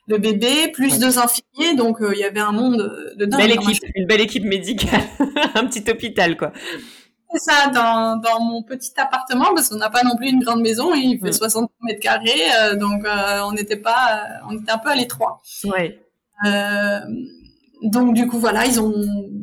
[0.09, 3.41] le bébé, plus deux infirmiers, donc il y avait un monde de dingue.
[3.41, 5.03] Belle équipe, une belle équipe médicale,
[5.55, 6.53] un petit hôpital quoi.
[7.33, 10.63] C'est ça, dans, dans mon petit appartement, parce qu'on n'a pas non plus une grande
[10.63, 13.05] maison, il fait 60 mètres carrés, donc
[13.45, 15.41] on n'était pas, on était un peu à l'étroit.
[15.63, 16.01] Ouais.
[16.47, 17.01] Euh,
[17.83, 18.95] donc du coup voilà, ils ont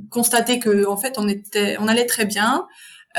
[0.09, 2.67] constaté que en fait on était, on allait très bien.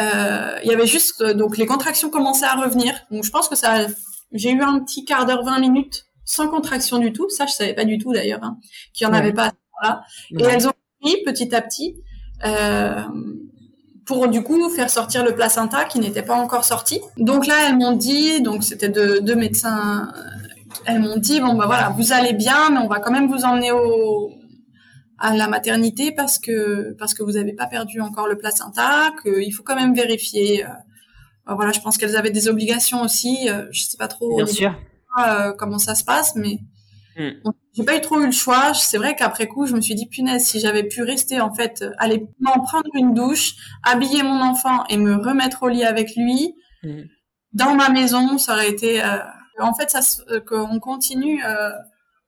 [0.00, 2.94] Euh, il y avait juste donc les contractions commençaient à revenir.
[3.10, 3.86] Donc je pense que ça,
[4.32, 7.28] j'ai eu un petit quart d'heure, 20 minutes sans contraction du tout.
[7.30, 8.58] Ça je savais pas du tout d'ailleurs, hein,
[8.92, 9.52] qu'il y en avait pas.
[9.80, 10.02] Voilà.
[10.38, 11.96] Et elles ont pris petit à petit.
[12.44, 13.02] Euh,
[14.06, 17.00] pour du coup faire sortir le placenta qui n'était pas encore sorti.
[17.18, 20.10] Donc là, elles m'ont dit, donc c'était deux, deux médecins
[20.84, 23.44] elles m'ont dit bon bah voilà, vous allez bien, mais on va quand même vous
[23.44, 24.30] emmener au
[25.18, 29.52] à la maternité parce que parce que vous n'avez pas perdu encore le placenta, qu'il
[29.52, 30.64] faut quand même vérifier.
[30.64, 30.68] Euh,
[31.46, 33.48] bah, voilà, je pense qu'elles avaient des obligations aussi.
[33.48, 34.74] Euh, je sais pas trop bien sûr.
[35.26, 36.60] Euh, comment ça se passe, mais
[37.16, 37.50] hmm.
[37.74, 38.74] j'ai pas eu trop eu le choix.
[38.74, 41.84] C'est vrai qu'après coup, je me suis dit punaise, si j'avais pu rester en fait,
[41.98, 46.54] aller m'en prendre une douche, habiller mon enfant et me remettre au lit avec lui.
[46.82, 47.02] Hmm.
[47.54, 49.02] Dans ma maison, ça aurait été
[49.60, 50.00] en fait, ça,
[50.30, 51.70] euh, qu'on continue euh,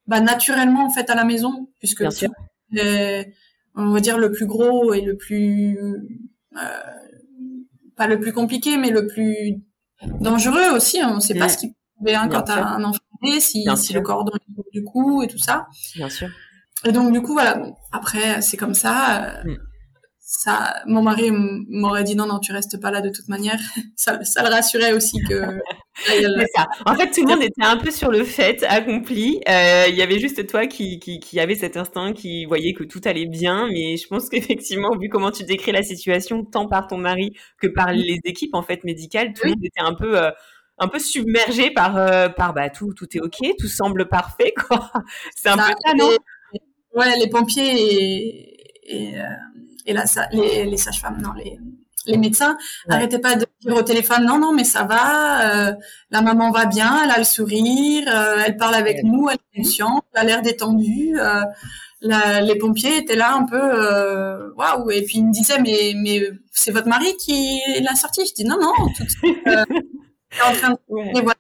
[0.07, 2.05] bah, naturellement en fait à la maison, puisque
[3.75, 5.79] on va dire le plus gros et le plus
[6.57, 6.59] euh,
[7.97, 9.63] pas le plus compliqué, mais le plus
[10.21, 11.01] dangereux aussi.
[11.01, 11.11] Hein.
[11.13, 13.01] On ne sait pas ce qui peut hein, quand t'as un enfant
[13.39, 15.67] si, si le cordon est du cou et tout ça.
[15.97, 16.29] Bien sûr.
[16.85, 17.63] Et donc du coup voilà.
[17.93, 19.43] après c'est comme ça.
[19.45, 19.57] Mm
[20.33, 23.59] ça, mon mari m'aurait dit non, non, tu restes pas là de toute manière.
[23.97, 25.59] ça, ça le rassurait aussi que.
[26.55, 26.69] ça.
[26.87, 29.41] En fait, tout le monde était un peu sur le fait accompli.
[29.49, 32.85] Euh, il y avait juste toi qui, qui, qui avait cet instinct, qui voyait que
[32.85, 33.67] tout allait bien.
[33.73, 37.67] Mais je pense qu'effectivement, vu comment tu décris la situation, tant par ton mari que
[37.67, 40.17] par les équipes en fait médicales, tout le monde était un peu.
[40.17, 40.31] Euh,
[40.83, 44.91] un peu submergé par euh, par bah tout tout est ok tout semble parfait quoi
[45.37, 46.09] c'est un peu ça non
[46.95, 47.75] ouais les pompiers
[48.87, 49.15] et, et
[49.87, 51.59] et là, ça, les, les sages-femmes, non, les,
[52.07, 52.57] les médecins
[52.89, 55.73] n'arrêtaient pas de dire au téléphone non non mais ça va euh,
[56.11, 59.59] la maman va bien elle a le sourire euh, elle parle avec nous elle est
[59.59, 61.43] consciente elle a l'air détendue euh,
[62.03, 66.31] la, les pompiers étaient là un peu waouh et puis ils me disaient mais mais
[66.51, 68.23] c'est votre mari qui l'a sorti?
[68.27, 69.39] Je dis non non tout de suite
[70.47, 71.35] en train de les voir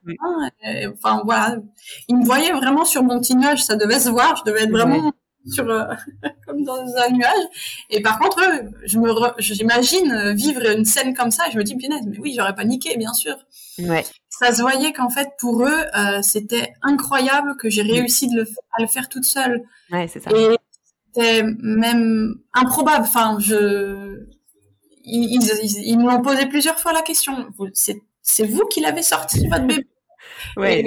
[0.93, 1.57] enfin voilà.
[2.09, 4.71] Ils me voyaient vraiment sur mon petit nuage ça devait se voir je devais être
[4.71, 5.13] vraiment
[5.47, 5.85] sur euh,
[6.47, 7.45] comme dans un nuage.
[7.91, 8.41] Et par contre,
[8.85, 11.49] je me j'imagine vivre une scène comme ça.
[11.49, 13.37] Et je me dis punaise, mais oui, j'aurais paniqué, bien sûr.
[13.79, 14.05] Ouais.
[14.29, 18.49] Ça se voyait qu'en fait pour eux, euh, c'était incroyable que j'ai réussi de le,
[18.79, 19.63] à le faire toute seule.
[19.91, 20.31] Ouais, c'est ça.
[20.31, 20.57] Et
[21.07, 23.05] c'était même improbable.
[23.05, 24.25] Enfin, je
[25.03, 27.49] ils, ils, ils m'ont posé plusieurs fois la question.
[28.23, 29.87] C'est vous qui l'avez sorti votre bébé?
[30.57, 30.85] Ouais.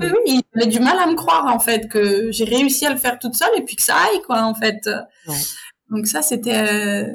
[0.00, 2.96] Oui, il avait du mal à me croire en fait que j'ai réussi à le
[2.98, 4.88] faire toute seule et puis que ça aille quoi en fait.
[5.90, 7.06] Donc ça c'était euh,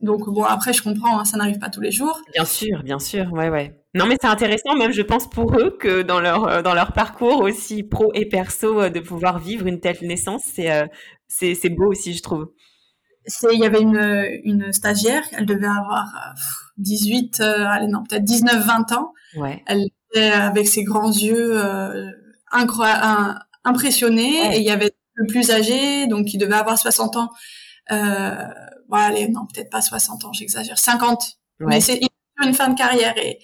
[0.00, 2.20] donc bon après je comprends hein, ça n'arrive pas tous les jours.
[2.32, 3.76] Bien sûr, bien sûr, ouais ouais.
[3.94, 6.92] Non mais c'est intéressant même je pense pour eux que dans leur euh, dans leur
[6.92, 10.70] parcours aussi pro et perso euh, de pouvoir vivre une telle naissance c'est
[11.26, 12.52] c'est c'est beau aussi je trouve.
[13.26, 16.06] C'est il y avait une une stagiaire, elle devait avoir
[16.78, 19.12] 18 allez non, peut-être 19 20 ans.
[19.36, 19.62] Ouais.
[19.66, 22.10] Elle avec ses grands yeux euh,
[23.64, 24.56] impressionnés.
[24.56, 27.30] Et il y avait le plus âgé, donc il devait avoir 60 ans.
[27.92, 28.46] Euh,
[28.88, 31.38] voilà, allez, non, peut-être pas 60 ans, j'exagère, 50.
[31.60, 32.00] Mais c'est
[32.42, 33.16] une fin de carrière.
[33.18, 33.38] Et,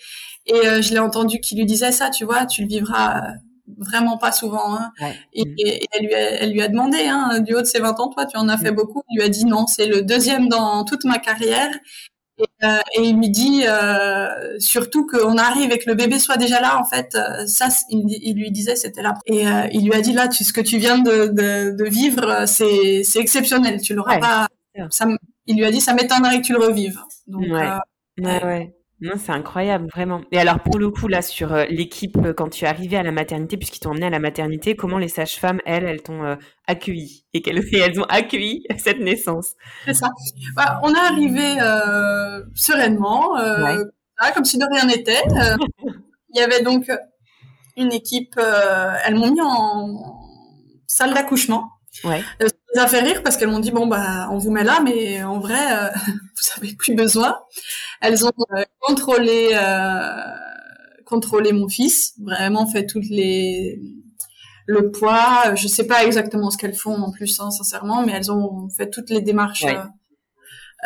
[0.47, 3.33] et euh, je l'ai entendu qui lui disait ça, tu vois, tu le vivras euh,
[3.79, 4.75] vraiment pas souvent.
[4.77, 4.93] Hein.
[5.33, 5.45] Et,
[5.93, 8.27] elle, lui a, elle lui a demandé, hein, du haut de ses 20 ans, toi,
[8.27, 9.03] tu en as fait beaucoup.
[9.11, 11.71] Il lui a dit non, c'est le deuxième dans toute ma carrière.
[12.39, 16.37] Et, euh, et, il lui dit euh, surtout qu'on arrive et que le bébé soit
[16.37, 16.79] déjà là.
[16.79, 19.15] En fait, euh, ça, il, il, lui disait, c'était là.
[19.27, 21.85] Et euh, il lui a dit là, tu, ce que tu viens de, de, de
[21.89, 23.81] vivre, c'est, c'est exceptionnel.
[23.81, 24.49] Tu l'auras pas.
[24.91, 25.07] Ça,
[25.47, 27.01] il lui a dit, ça m'étonnerait que tu le revives.
[27.27, 27.71] Donc, ouais.
[28.19, 28.76] ouais, ouais.
[29.03, 30.23] Non, c'est incroyable, vraiment.
[30.33, 33.03] Et alors, pour le coup, là, sur euh, l'équipe, euh, quand tu es arrivée à
[33.03, 36.37] la maternité, puisqu'ils t'ont emmené à la maternité, comment les sages-femmes, elles, elles t'ont euh,
[36.67, 39.53] accueilli et, qu'elles, elles ont accueilli cette naissance?
[39.85, 40.09] C'est ça.
[40.55, 41.57] Bah, on est arrivé
[42.55, 43.37] sereinement,
[44.35, 45.23] comme si de rien n'était.
[46.35, 46.91] Il y avait donc
[47.77, 50.23] une équipe, elles m'ont mis en
[50.87, 51.71] salle d'accouchement.
[52.05, 52.23] Ouais.
[52.79, 55.39] A fait rire parce qu'elles m'ont dit bon bah on vous met là mais en
[55.39, 55.57] vrai
[55.95, 57.39] vous avez plus besoin.
[58.01, 60.11] Elles ont euh, contrôlé euh,
[61.05, 63.81] contrôlé mon fils, vraiment fait toutes les
[64.67, 65.55] le poids.
[65.55, 68.91] Je sais pas exactement ce qu'elles font en plus, hein, sincèrement, mais elles ont fait
[68.91, 69.65] toutes les démarches.
[69.65, 69.85] Euh,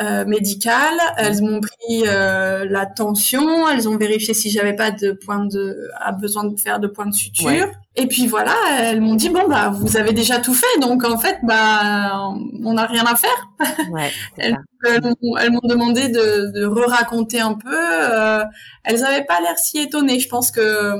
[0.00, 1.00] euh, médicales.
[1.18, 5.90] Elles m'ont pris euh, la tension, elles ont vérifié si j'avais pas de point de
[5.96, 7.66] à besoin de faire de point de suture.
[7.96, 11.18] Et puis voilà, elles m'ont dit bon bah vous avez déjà tout fait, donc en
[11.18, 12.28] fait bah
[12.62, 13.50] on n'a rien à faire.
[13.90, 17.74] Ouais, elles, elles m'ont demandé de, de re-raconter un peu.
[17.74, 18.44] Euh,
[18.84, 20.20] elles avaient pas l'air si étonnées.
[20.20, 20.94] Je pense que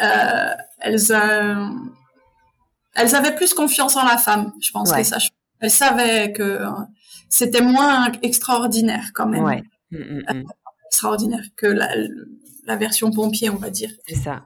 [0.00, 1.12] euh, elles
[2.94, 4.52] elles avaient plus confiance en la femme.
[4.60, 5.18] Je pense que ça.
[5.58, 6.60] Elles savaient que
[7.28, 9.42] c'était moins extraordinaire quand même.
[9.42, 9.62] Ouais.
[9.90, 10.44] Mm, mm, mm.
[10.86, 11.88] extraordinaire que la,
[12.66, 13.90] la, version pompier, on va dire.
[14.06, 14.44] C'est ça.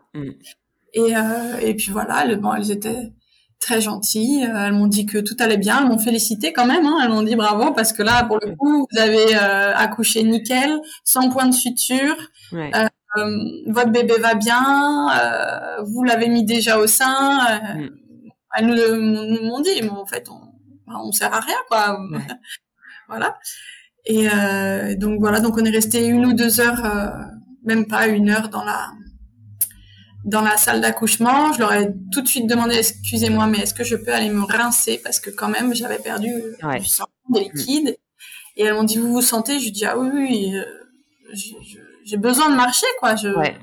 [0.97, 3.13] Et, euh, et puis voilà, le, bon, elles étaient
[3.61, 4.45] très gentilles.
[4.45, 5.81] Euh, elles m'ont dit que tout allait bien.
[5.81, 6.85] Elles m'ont félicité quand même.
[6.85, 6.99] Hein.
[7.03, 10.81] Elles m'ont dit bravo parce que là, pour le coup, vous avez euh, accouché nickel,
[11.05, 12.17] sans point de suture.
[12.53, 12.71] Ouais.
[12.75, 13.31] Euh,
[13.69, 15.09] votre bébé va bien.
[15.21, 17.61] Euh, vous l'avez mis déjà au sein.
[18.57, 20.41] Elles nous, m'ont dit, mais en fait, on,
[20.93, 21.99] on sert à rien, quoi.
[23.09, 23.37] voilà.
[24.07, 27.09] Et euh, donc voilà, donc on est resté une ou deux heures, euh,
[27.65, 28.93] même pas une heure dans la
[30.27, 31.53] dans la salle d'accouchement.
[31.53, 34.45] Je leur ai tout de suite demandé, excusez-moi, mais est-ce que je peux aller me
[34.45, 35.01] rincer?
[35.03, 36.31] Parce que quand même j'avais perdu
[36.79, 37.97] du sang, des liquides.
[38.59, 39.61] Et elles m'ont dit, vous vous sentez?
[39.61, 40.65] Je dis ah oui, oui, euh,
[42.05, 43.17] j'ai besoin de marcher quoi.
[43.17, 43.57] Je ouais.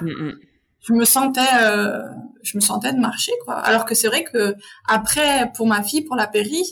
[0.00, 0.38] Mm, mm.
[0.80, 2.02] je me sentais euh,
[2.42, 3.54] je me sentais de marcher quoi.
[3.54, 4.54] Alors que c'est vrai que
[4.88, 6.64] après pour ma fille pour la péri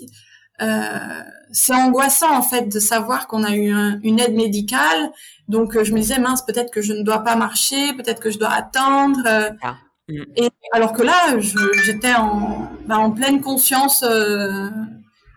[1.52, 5.10] c'est angoissant en fait de savoir qu'on a eu une aide médicale.
[5.48, 8.30] Donc euh, je me disais mince, peut-être que je ne dois pas marcher, peut-être que
[8.30, 9.20] je dois attendre.
[9.26, 9.50] Euh.
[9.62, 9.76] Ah.
[10.08, 10.22] Mm.
[10.36, 11.38] Et alors que là,
[11.84, 14.04] j'étais en, bah, en pleine conscience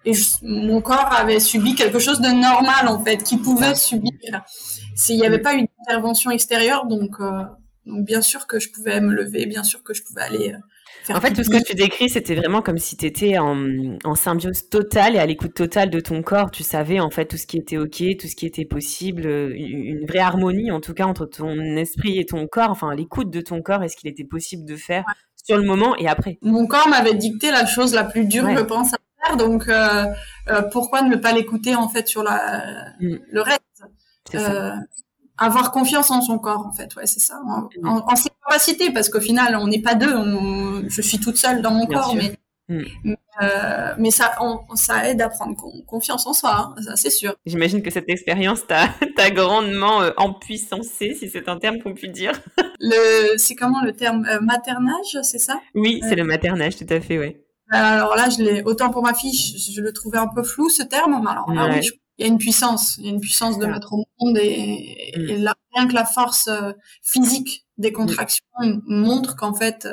[0.05, 0.11] et
[0.41, 4.11] mon corps avait subi quelque chose de normal en fait, qui pouvait subir.
[4.95, 7.19] S'il n'y avait pas eu d'intervention extérieure, donc,
[7.85, 10.55] donc bien sûr que je pouvais me lever, bien sûr que je pouvais aller
[11.09, 13.57] en fait, tout ce que tu décris, c'était vraiment comme si tu étais en,
[14.03, 16.51] en, symbiose totale et à l'écoute totale de ton corps.
[16.51, 20.05] Tu savais en fait tout ce qui était OK, tout ce qui était possible, une
[20.05, 23.61] vraie harmonie en tout cas entre ton esprit et ton corps, enfin l'écoute de ton
[23.61, 25.03] corps et ce qu'il était possible de faire
[25.43, 26.37] sur le moment et après.
[26.41, 29.37] Mon corps m'avait dicté la chose la plus dure, je pense, à faire.
[29.37, 30.05] Donc, euh,
[30.49, 32.63] euh, pourquoi ne pas l'écouter en fait sur la,
[32.99, 33.15] mm.
[33.31, 33.83] le reste?
[34.35, 34.71] Euh,
[35.43, 36.95] avoir confiance en son corps en fait.
[36.95, 37.39] Ouais c'est ça.
[37.45, 41.37] En, en, ses capacités parce qu'au final on n'est pas deux on, je suis toute
[41.37, 42.37] seule dans mon corps mais
[42.69, 43.13] mm.
[43.41, 47.35] euh, mais ça on, ça aide à prendre confiance en soi hein, ça c'est sûr.
[47.45, 52.07] J'imagine que cette expérience t'a t'a grandement euh, empuissancé si c'est un terme qu'on peut
[52.07, 52.33] dire.
[53.37, 55.57] C'est comment le terme euh, maternage c'est ça?
[55.73, 57.41] Oui c'est le maternage tout à fait ouais.
[57.71, 60.83] alors là, je l'ai autant pour ma fille, je, le trouvais un peu flou ce
[60.83, 63.21] terme, mais alors là, oui, je il y a une puissance, il y a une
[63.21, 65.29] puissance de mettre au monde et, mm.
[65.29, 67.93] et là, rien que la force euh, physique des mm.
[67.93, 68.45] contractions
[68.87, 69.87] montre qu'en fait,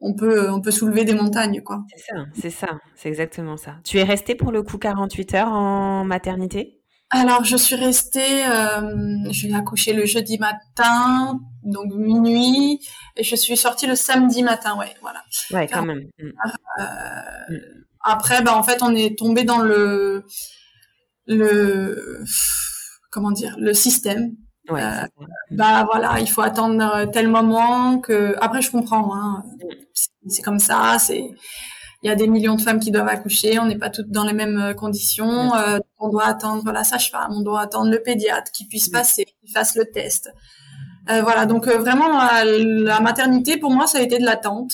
[0.00, 1.84] on peut, on peut soulever des montagnes, quoi.
[1.94, 3.76] C'est ça, c'est ça, c'est exactement ça.
[3.84, 6.80] Tu es restée pour le coup 48 heures en maternité?
[7.10, 12.80] Alors, je suis restée, euh, je vais accoucher le jeudi matin, donc minuit,
[13.16, 15.22] et je suis sortie le samedi matin, ouais, voilà.
[15.52, 16.02] Ouais, quand même.
[16.18, 16.30] Mm.
[16.80, 17.58] Euh,
[18.00, 20.24] après, bah, en fait, on est tombé dans le
[21.26, 22.24] le
[23.10, 24.32] comment dire le système.
[24.70, 25.06] Ouais, euh,
[25.50, 29.14] bah voilà, il faut attendre tel moment que après je comprends.
[29.14, 29.44] Hein,
[30.26, 31.30] c'est comme ça, c'est
[32.04, 34.24] il y a des millions de femmes qui doivent accoucher, on n'est pas toutes dans
[34.24, 35.54] les mêmes euh, conditions.
[35.54, 39.50] Euh, on doit attendre la sage-femme, on doit attendre le pédiatre qui puisse passer, qui
[39.50, 40.30] fasse le test.
[41.10, 44.72] Euh, voilà, donc vraiment la maternité pour moi ça a été de l'attente.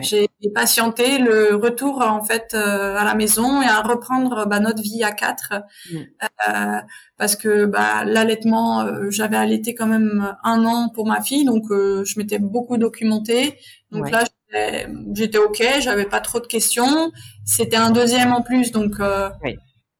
[0.00, 4.80] J'ai patienté le retour en fait euh, à la maison et à reprendre bah, notre
[4.80, 5.52] vie à quatre.
[5.90, 5.96] Mm.
[6.48, 6.80] euh,
[7.18, 11.64] parce que bah, l'allaitement euh, j'avais allaité quand même un an pour ma fille donc
[11.70, 13.58] je m'étais beaucoup documentée.
[13.90, 14.24] Donc là
[15.12, 17.10] j'étais ok j'avais pas trop de questions.
[17.44, 18.94] C'était un deuxième en plus donc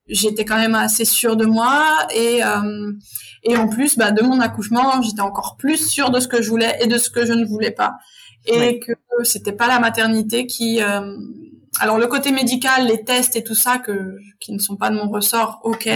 [0.07, 1.85] j'étais quand même assez sûre de moi.
[2.15, 2.41] Et
[3.43, 6.49] et en plus bah, de mon accouchement j'étais encore plus sûre de ce que je
[6.49, 7.99] voulais et de ce que je ne voulais pas
[8.47, 8.93] et que
[9.23, 10.81] c'était pas la maternité qui
[11.81, 14.97] alors le côté médical, les tests et tout ça que qui ne sont pas de
[14.97, 15.89] mon ressort, ok.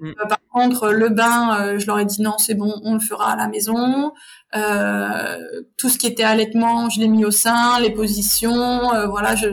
[0.00, 0.08] Mm.
[0.08, 3.00] Euh, par contre, le bain, euh, je leur ai dit non, c'est bon, on le
[3.00, 4.12] fera à la maison.
[4.54, 5.38] Euh,
[5.76, 9.48] tout ce qui était allaitement, je l'ai mis au sein, les positions, voilà, je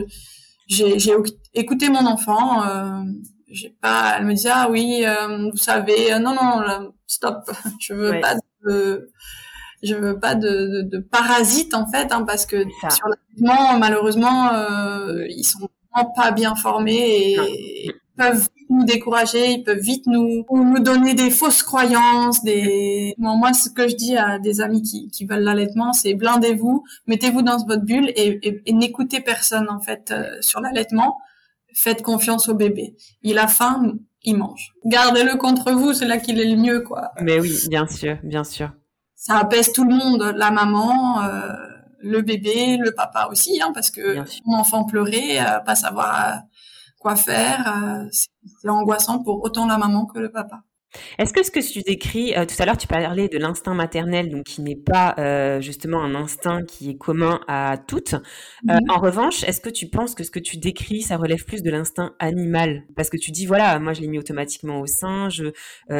[0.66, 0.96] j'ai
[1.54, 2.62] écouté mon enfant.
[3.50, 5.04] j'ai pas, elle me disait ah oui,
[5.50, 8.34] vous savez, non non, stop, je veux pas
[8.66, 9.10] de
[9.84, 14.52] je veux pas de, de, de parasites en fait, hein, parce que sur l'allaitement, malheureusement,
[14.52, 20.44] euh, ils sont vraiment pas bien formés et peuvent nous décourager, ils peuvent vite nous
[20.50, 25.08] nous donner des fausses croyances, des moi ce que je dis à des amis qui,
[25.10, 30.10] qui veulent l'allaitement, c'est blindez-vous, mettez-vous dans votre bulle et, et, n'écoutez personne en fait
[30.10, 31.18] euh, sur l'allaitement.
[31.76, 32.94] Faites confiance au bébé.
[33.22, 34.74] Il a faim, il mange.
[34.84, 37.10] Gardez-le contre vous, c'est là qu'il est le mieux quoi.
[37.20, 38.70] Mais oui, bien sûr, bien sûr
[39.24, 41.54] ça apaise tout le monde, la maman, euh,
[42.00, 46.36] le bébé, le papa aussi, hein, parce que mon enfant pleurait, euh, pas savoir euh,
[46.98, 48.28] quoi faire, c'est
[48.68, 50.60] angoissant pour autant la maman que le papa.
[51.18, 54.30] Est-ce que ce que tu décris, euh, tout à l'heure tu parlais de l'instinct maternel,
[54.30, 58.14] donc qui n'est pas euh, justement un instinct qui est commun à toutes.
[58.14, 58.18] Euh,
[58.74, 61.62] mmh en revanche, est-ce que tu penses que ce que tu décris, ça relève plus
[61.62, 62.84] de l'instinct animal?
[62.96, 65.52] Parce que tu dis, voilà, moi je l'ai mis automatiquement au sein, je,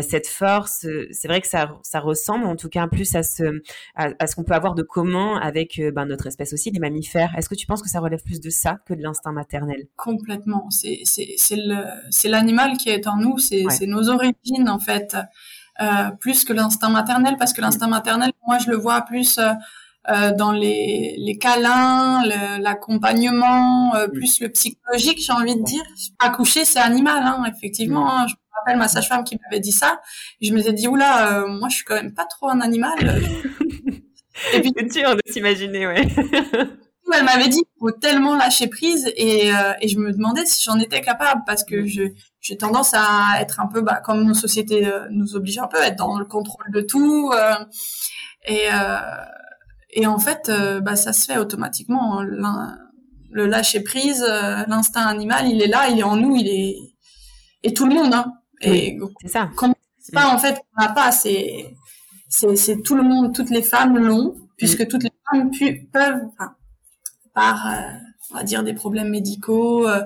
[0.03, 3.63] cette force, c'est vrai que ça, ça ressemble en tout cas plus à ce,
[3.97, 7.35] à, ce qu'on peut avoir de commun avec ben, notre espèce aussi, les mammifères.
[7.37, 9.87] Est-ce que tu penses que ça relève plus de ça que de l'instinct maternel?
[9.97, 10.69] Complètement.
[10.71, 15.17] C'est l'animal qui est en nous, c'est nos origines en fait,
[15.81, 19.53] euh, plus que l'instinct maternel, parce que l'instinct maternel, moi, je le vois plus euh,
[20.11, 22.23] euh dans les, les câlins,
[22.61, 25.83] l'accompagnement, euh, plus le psychologique, j'ai envie de dire.
[26.21, 28.11] Accoucher, c'est animal, hein, effectivement.
[28.11, 28.27] Hein.
[28.29, 30.01] je me rappelle ma sage-femme qui m'avait dit ça.
[30.41, 32.95] Je me suis dit, oula, moi, je suis quand même pas trop un animal.
[34.53, 36.07] et puis, c'est dur de s'imaginer, ouais.
[37.15, 40.79] elle m'avait dit faut tellement lâcher prise et, euh, et je me demandais si j'en
[40.79, 42.03] étais capable parce que je
[42.45, 45.79] j'ai tendance à être un peu bah, comme nos sociétés euh, nous obligent un peu
[45.79, 47.55] à être dans le contrôle de tout euh,
[48.47, 48.69] et
[49.97, 50.51] et en fait
[50.83, 52.23] bah ça se fait automatiquement.
[52.23, 56.77] Le lâcher prise l'instinct animal il est là il est en nous il est
[57.63, 58.35] et tout le monde hein.
[58.61, 59.51] Et c'est ça.
[60.13, 61.75] pas en fait on n'a pas c'est
[62.29, 65.51] c'est c'est tout le monde toutes les femmes l'ont puisque toutes les femmes
[65.93, 66.23] peuvent
[67.35, 67.99] par, euh,
[68.31, 70.03] on va dire, des problèmes médicaux euh,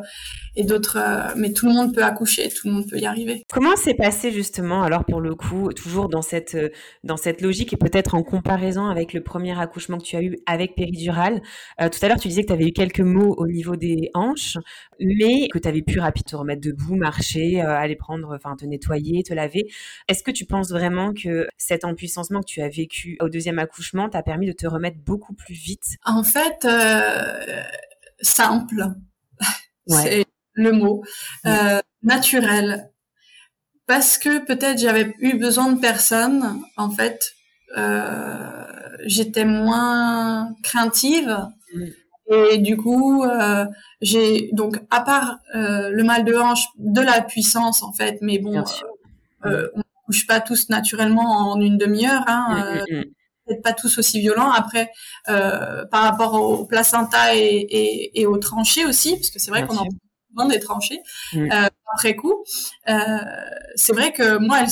[0.56, 0.98] et d'autres.
[0.98, 3.42] Euh, mais tout le monde peut accoucher, tout le monde peut y arriver.
[3.52, 6.56] Comment s'est passé justement, alors pour le coup, toujours dans cette
[7.04, 10.36] dans cette logique et peut-être en comparaison avec le premier accouchement que tu as eu
[10.46, 11.40] avec péridurale.
[11.78, 14.56] tout à l'heure, tu disais que tu avais eu quelques mots au niveau des hanches,
[15.00, 19.22] mais que tu avais pu rapidement te remettre debout, marcher, aller prendre, enfin te nettoyer,
[19.22, 19.70] te laver.
[20.08, 24.08] Est-ce que tu penses vraiment que cet empuissancement que tu as vécu au deuxième accouchement
[24.08, 25.96] t'a permis de te remettre beaucoup plus vite?
[26.04, 26.66] En fait,
[28.20, 28.86] simple,
[29.86, 31.02] c'est le mot,
[31.46, 32.90] euh, naturel.
[33.86, 37.32] Parce que peut-être j'avais eu besoin de personne, en fait,
[37.76, 38.64] euh,
[39.06, 41.48] j'étais moins craintive.
[41.74, 41.84] Mm.
[42.30, 43.64] Et du coup, euh,
[44.02, 48.38] j'ai donc à part euh, le mal de hanche, de la puissance en fait, mais
[48.38, 48.62] bon,
[49.46, 52.24] euh, on ne couche pas tous naturellement en une demi-heure.
[52.26, 53.04] Hein, mm, mm,
[53.48, 54.50] peut-être pas tous aussi violents.
[54.50, 54.90] Après,
[55.28, 59.66] euh, par rapport au placenta et, et, et, aux tranchées aussi, parce que c'est vrai
[59.66, 59.86] qu'on en
[60.36, 61.00] parle des tranchées
[61.34, 62.44] euh, après coup.
[62.88, 63.18] Euh,
[63.74, 64.64] c'est vrai que moi,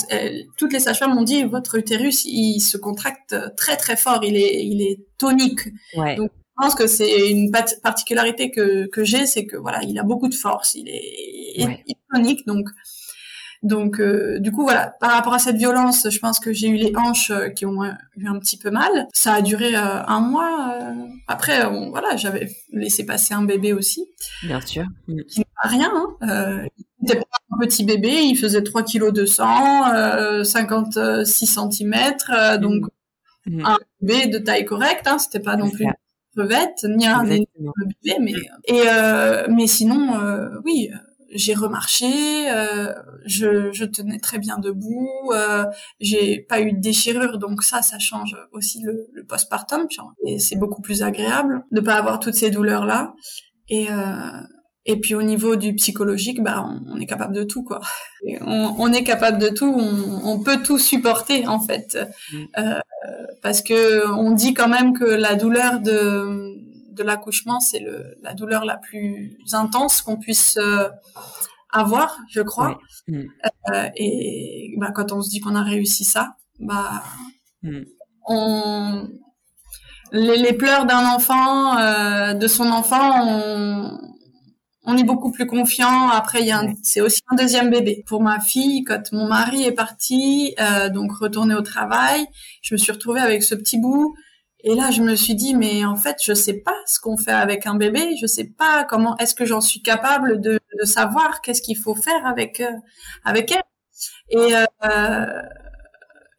[0.58, 4.64] toutes les sages-femmes m'ont dit votre utérus, il se contracte très très fort, il est
[4.64, 5.68] il est tonique.
[5.94, 7.50] Donc je pense que c'est une
[7.82, 11.02] particularité que que j'ai, c'est que voilà, il a beaucoup de force, il est,
[11.56, 12.68] il est tonique, donc
[13.62, 16.76] donc, euh, du coup, voilà, par rapport à cette violence, je pense que j'ai eu
[16.76, 17.84] les hanches euh, qui ont
[18.16, 19.08] eu un petit peu mal.
[19.12, 20.78] Ça a duré euh, un mois.
[21.26, 24.06] Après, voilà, j'avais laissé passer un bébé aussi.
[24.42, 24.84] Bien sûr.
[25.06, 25.90] Qui n'est pas rien.
[26.22, 26.66] Hein.
[27.00, 29.84] il était pas un petit bébé, il faisait 3 kg de sang,
[30.44, 31.94] 56 cm,
[32.60, 32.84] donc
[33.46, 33.64] mm.
[33.64, 35.06] un bébé de taille correcte.
[35.06, 35.92] Hein, C'était pas non plus une
[36.36, 37.48] crevette, ni un bébé,
[38.20, 38.34] mais
[38.66, 38.82] et
[39.48, 40.20] mais sinon,
[40.64, 40.90] oui
[41.36, 42.92] j'ai remarché, euh,
[43.24, 45.64] je, je, tenais très bien debout, euh,
[46.00, 49.86] j'ai pas eu de déchirure, donc ça, ça change aussi le, le postpartum,
[50.26, 53.14] et c'est beaucoup plus agréable de pas avoir toutes ces douleurs là.
[53.68, 54.30] Et euh,
[54.88, 57.80] et puis au niveau du psychologique, bah on, est capable de tout quoi.
[58.40, 61.98] on, on, est capable de tout, on, on, peut tout supporter en fait,
[62.32, 62.36] mmh.
[62.58, 62.78] euh,
[63.42, 66.45] parce que on dit quand même que la douleur de
[66.96, 67.84] de l'accouchement, c'est
[68.22, 70.88] la douleur la plus intense qu'on puisse euh,
[71.70, 72.78] avoir, je crois.
[73.08, 73.22] Mm.
[73.96, 77.02] et bah, quand on se dit qu'on a réussi ça, bah,
[77.62, 77.82] mm.
[78.26, 79.08] on
[80.12, 83.98] les, les pleurs d'un enfant, euh, de son enfant, on,
[84.84, 86.08] on est beaucoup plus confiant.
[86.08, 86.40] Après,
[86.82, 88.04] c'est aussi un deuxième bébé.
[88.06, 92.24] Pour ma fille, quand mon mari est parti, euh, donc retourné au travail,
[92.62, 94.14] je me suis retrouvée avec ce petit bout.
[94.68, 97.30] Et là, je me suis dit, mais en fait, je sais pas ce qu'on fait
[97.30, 98.16] avec un bébé.
[98.20, 99.16] Je sais pas comment.
[99.18, 102.72] Est-ce que j'en suis capable de, de savoir qu'est-ce qu'il faut faire avec euh,
[103.24, 103.62] avec elle
[104.30, 105.42] Et euh,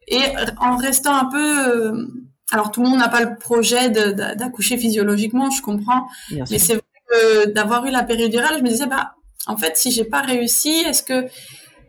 [0.08, 0.20] et
[0.60, 2.06] en restant un peu
[2.50, 6.82] alors tout le monde n'a pas le projet d'accoucher physiologiquement, je comprends, mais c'est vrai
[7.10, 9.14] que d'avoir eu la péridurale, je me disais bah
[9.46, 11.26] en fait si j'ai pas réussi, est-ce que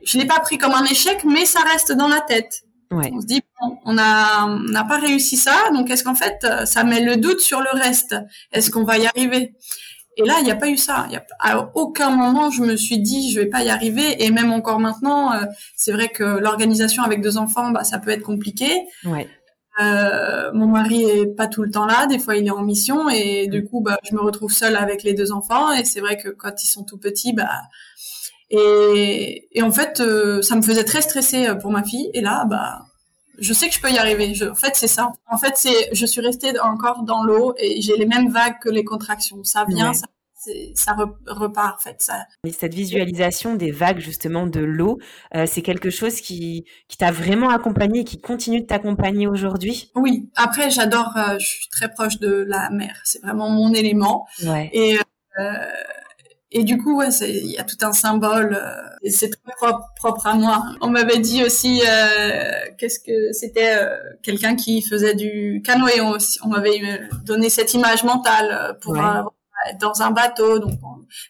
[0.04, 2.64] je l'ai pas pris comme un échec, mais ça reste dans la tête.
[2.92, 6.84] On se dit bon, on a n'a pas réussi ça, donc est-ce qu'en fait ça
[6.84, 8.16] met le doute sur le reste?
[8.52, 9.54] Est-ce qu'on va y arriver?
[10.20, 11.08] Et là, il n'y a pas eu ça.
[11.12, 14.22] Y a, à aucun moment, je me suis dit, je vais pas y arriver.
[14.22, 15.46] Et même encore maintenant, euh,
[15.78, 18.70] c'est vrai que l'organisation avec deux enfants, bah, ça peut être compliqué.
[19.06, 19.30] Ouais.
[19.80, 23.08] Euh, mon mari est pas tout le temps là, des fois il est en mission
[23.08, 26.18] et du coup bah je me retrouve seule avec les deux enfants et c'est vrai
[26.18, 27.48] que quand ils sont tout petits bah
[28.50, 32.22] et, et en fait euh, ça me faisait très stresser euh, pour ma fille et
[32.22, 32.86] là bah
[33.42, 34.34] je sais que je peux y arriver.
[34.34, 35.14] Je, en fait, c'est ça.
[35.32, 38.68] En fait, c'est, je suis restée encore dans l'eau et j'ai les mêmes vagues que
[38.68, 39.46] les contractions.
[39.46, 40.08] Ça vient, ça
[40.76, 40.96] ça
[41.28, 42.02] repart en fait.
[42.02, 42.26] Ça.
[42.52, 45.00] cette visualisation des vagues justement de l'eau,
[45.36, 49.92] euh, c'est quelque chose qui, qui t'a vraiment accompagné et qui continue de t'accompagner aujourd'hui?
[49.96, 54.28] Oui, après j'adore, euh, je suis très proche de la mer, c'est vraiment mon élément.
[54.44, 54.70] Ouais.
[54.74, 54.98] Et,
[55.40, 55.54] euh,
[56.52, 58.60] et du coup, ouais, il y a tout un symbole
[59.04, 60.64] et c'est très propre, propre, à moi.
[60.82, 61.82] On m'avait dit aussi,
[62.78, 63.78] qu'est-ce que c'était
[64.24, 66.02] quelqu'un qui faisait du canoë.
[66.02, 66.82] On, on m'avait
[67.24, 68.96] donné cette image mentale pour
[69.80, 70.60] dans un bateau.
[70.60, 70.80] Donc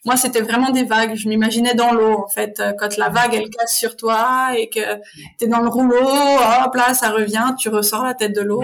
[0.05, 1.15] moi c'était vraiment des vagues.
[1.15, 4.69] Je m'imaginais dans l'eau en fait euh, quand la vague elle casse sur toi et
[4.69, 4.95] que
[5.37, 8.63] tu es dans le rouleau, hop là ça revient, tu ressors la tête de l'eau.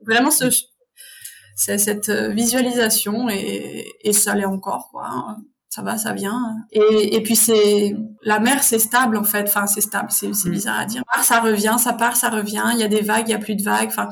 [0.00, 0.44] vraiment ce
[1.56, 5.36] c'est cette euh, visualisation et, et ça l'est encore quoi.
[5.74, 6.54] Ça va, ça vient.
[6.70, 9.48] Et, et puis c'est la mer, c'est stable en fait.
[9.48, 10.08] Enfin, c'est stable.
[10.12, 10.50] C'est mm.
[10.52, 11.02] bizarre à dire.
[11.24, 12.62] Ça revient, ça part, ça revient.
[12.74, 13.88] Il y a des vagues, il y a plus de vagues.
[13.88, 14.08] Enfin,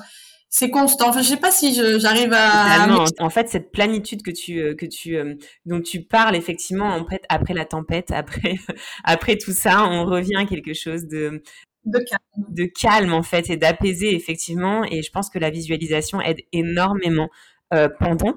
[0.48, 1.10] c'est constant.
[1.10, 2.88] Enfin, je sais pas si j'arrive à.
[3.20, 7.06] En fait, cette plénitude que tu euh, que tu euh, dont tu parles effectivement en
[7.06, 8.56] fait après la tempête, après
[9.04, 11.44] après tout ça, on revient à quelque chose de
[11.84, 14.82] de calme, de calme en fait et d'apaiser effectivement.
[14.82, 17.28] Et je pense que la visualisation aide énormément
[17.72, 18.34] euh, pendant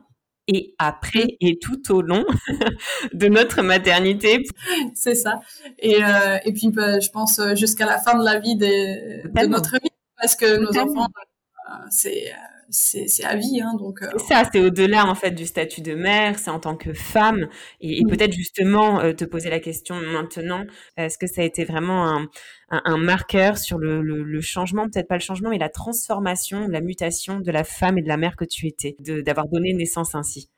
[0.48, 2.26] et après et tout au long
[3.14, 4.44] de notre maternité.
[4.94, 5.42] C'est ça.
[5.80, 9.46] Et, euh, et puis, bah, je pense jusqu'à la fin de la vie des, de
[9.48, 11.08] notre vie, parce que nos enfants
[11.90, 12.32] c'est
[12.70, 16.40] c'est à vie hein, donc euh, ça c'est au-delà en fait du statut de mère
[16.40, 17.48] c'est en tant que femme.
[17.82, 18.10] Et, mm.
[18.10, 20.64] peut-être justement euh, te poser la question maintenant
[20.98, 22.28] est-ce que ça a été vraiment un,
[22.70, 24.90] un, marqueur sur le, le, changement?
[24.90, 28.18] Peut-être pas le changement mais la transformation la mutation de la femme et de la
[28.18, 30.50] mère que tu étais d'avoir donné naissance ainsi?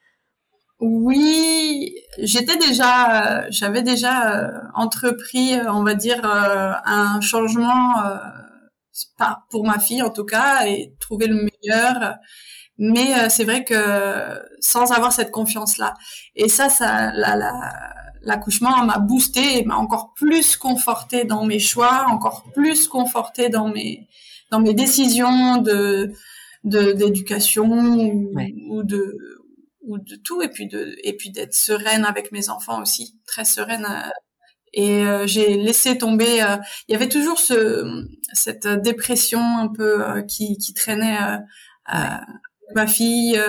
[0.79, 7.95] Oui, j'étais déjà, j'avais déjà entrepris, on va dire, un changement
[9.17, 12.15] pas pour ma fille en tout cas, et trouver le meilleur.
[12.77, 15.95] Mais euh, c'est vrai que sans avoir cette confiance-là,
[16.35, 17.11] et ça, ça,
[18.21, 24.07] l'accouchement m'a boosté, m'a encore plus conforté dans mes choix, encore plus conforté dans mes
[24.51, 26.11] dans mes décisions de
[26.63, 27.65] d'éducation
[28.69, 29.17] ou, de
[29.81, 30.41] ou de tout.
[30.41, 34.09] Et puis de et puis d'être sereine avec mes enfants aussi très sereine euh,
[34.77, 36.43] et euh, j'ai laissé tomber.
[36.43, 36.57] Euh,
[36.87, 41.17] il y avait toujours ce, cette dépression un peu euh, qui, qui traînait
[42.75, 43.41] ma fille,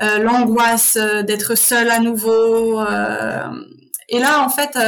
[0.00, 2.80] l'angoisse d'être seule à nouveau.
[4.08, 4.78] et là, en fait,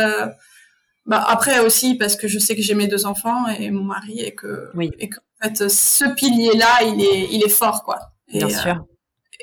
[1.05, 4.21] bah, après aussi parce que je sais que j'ai mes deux enfants et mon mari
[4.21, 4.93] et que, oui.
[5.01, 5.11] et
[5.43, 7.99] fait, ce pilier-là, il est, il est fort, quoi.
[8.29, 8.87] Bien sûr.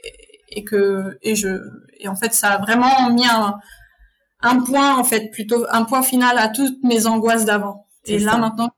[0.03, 1.59] Et, et, que et je
[1.99, 3.59] et en fait, ça a vraiment mis un
[4.43, 7.87] un point en fait plutôt un point final à toutes mes angoisses d'avant.
[8.05, 8.69] Et là maintenant,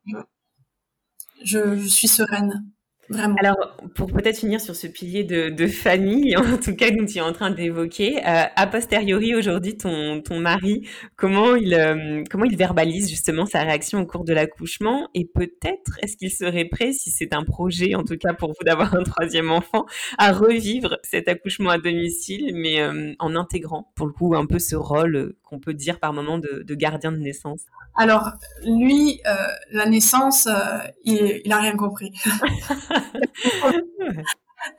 [1.43, 2.63] je, je, suis sereine.
[3.09, 3.35] Vraiment.
[3.39, 7.19] Alors, pour peut-être finir sur ce pilier de, de, famille, en tout cas, dont tu
[7.19, 12.45] es en train d'évoquer, euh, a posteriori, aujourd'hui, ton, ton mari, comment il, euh, comment
[12.45, 15.07] il verbalise justement sa réaction au cours de l'accouchement?
[15.13, 18.63] Et peut-être, est-ce qu'il serait prêt, si c'est un projet, en tout cas pour vous
[18.65, 19.85] d'avoir un troisième enfant,
[20.17, 24.57] à revivre cet accouchement à domicile, mais euh, en intégrant, pour le coup, un peu
[24.57, 27.61] ce rôle qu'on peut dire par moment de, de gardien de naissance?
[27.95, 28.31] Alors,
[28.65, 29.35] lui, euh,
[29.71, 32.11] la naissance, euh, il, il a rien compris.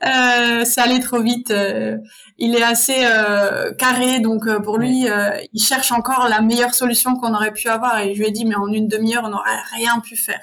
[0.03, 1.51] Euh, c'est allé trop vite.
[1.51, 1.97] Euh,
[2.37, 5.07] il est assez euh, carré, donc pour lui,
[5.53, 7.99] il cherche encore la meilleure solution qu'on aurait pu avoir.
[7.99, 10.41] Et je lui ai dit, mais en une demi-heure, on n'aurait rien pu faire.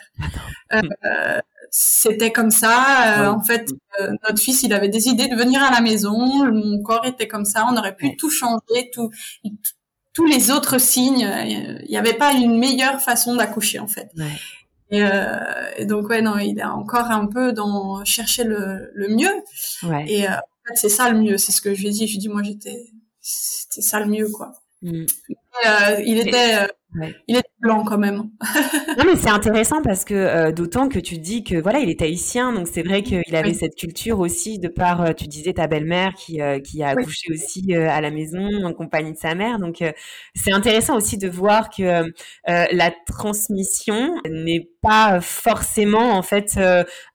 [1.71, 3.33] C'était comme ça.
[3.33, 3.69] En fait,
[4.01, 6.47] notre fils, il avait décidé de venir à la maison.
[6.53, 7.67] Mon corps était comme ça.
[7.71, 9.11] On aurait pu tout changer, tout,
[10.15, 11.29] tous les autres signes.
[11.47, 14.11] Il n'y avait pas une meilleure façon d'accoucher, en fait.
[14.17, 14.25] Ouais.
[14.91, 15.39] Et, euh,
[15.77, 19.43] et, donc ouais non, il est encore un peu dans chercher le, le mieux.
[19.83, 20.05] Ouais.
[20.09, 22.07] Et euh, en fait c'est ça le mieux, c'est ce que je lui ai dit.
[22.07, 24.53] Je lui ai dit moi j'étais c'était ça le mieux quoi.
[24.83, 25.07] Mm.
[25.65, 26.67] Euh, il était euh,
[27.29, 28.17] il est blanc quand même.
[28.99, 32.03] non mais c'est intéressant parce que euh, d'autant que tu dis que voilà il est
[32.03, 36.15] haïtien donc c'est vrai qu'il avait cette culture aussi de par tu disais ta belle-mère
[36.15, 39.83] qui qui a accouché aussi à la maison en compagnie de sa mère donc
[40.35, 42.05] c'est intéressant aussi de voir que
[42.47, 46.59] la transmission n'est pas forcément en fait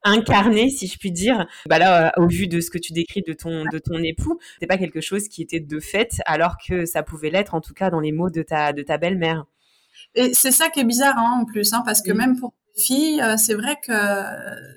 [0.04, 1.46] incarnée si je puis dire.
[1.70, 4.68] Bah là au vu de ce que tu décris de ton de ton époux c'est
[4.68, 7.90] pas quelque chose qui était de fait alors que ça pouvait l'être en tout cas
[7.90, 9.46] dans les mots de ta de ta belle-mère.
[10.16, 12.84] Et c'est ça qui est bizarre hein, en plus, hein, parce que même pour les
[12.84, 13.94] filles, euh, c'est vrai que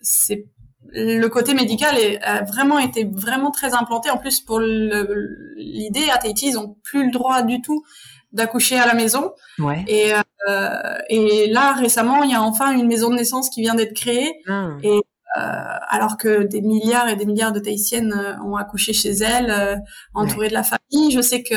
[0.02, 0.46] c'est
[0.94, 4.10] le côté médical est, a vraiment été vraiment très implanté.
[4.10, 7.82] En plus, pour l'idée, à Tahiti, ils ont plus le droit du tout
[8.32, 9.32] d'accoucher à la maison.
[9.58, 9.84] Ouais.
[9.86, 10.12] Et,
[10.48, 13.94] euh, et là, récemment, il y a enfin une maison de naissance qui vient d'être
[13.94, 14.32] créée.
[14.48, 14.70] Ah.
[14.82, 15.00] Et
[15.34, 19.76] alors que des milliards et des milliards de Tahitiennes euh, ont accouché chez elles, euh,
[20.14, 21.10] entourées de la famille.
[21.10, 21.54] Je sais que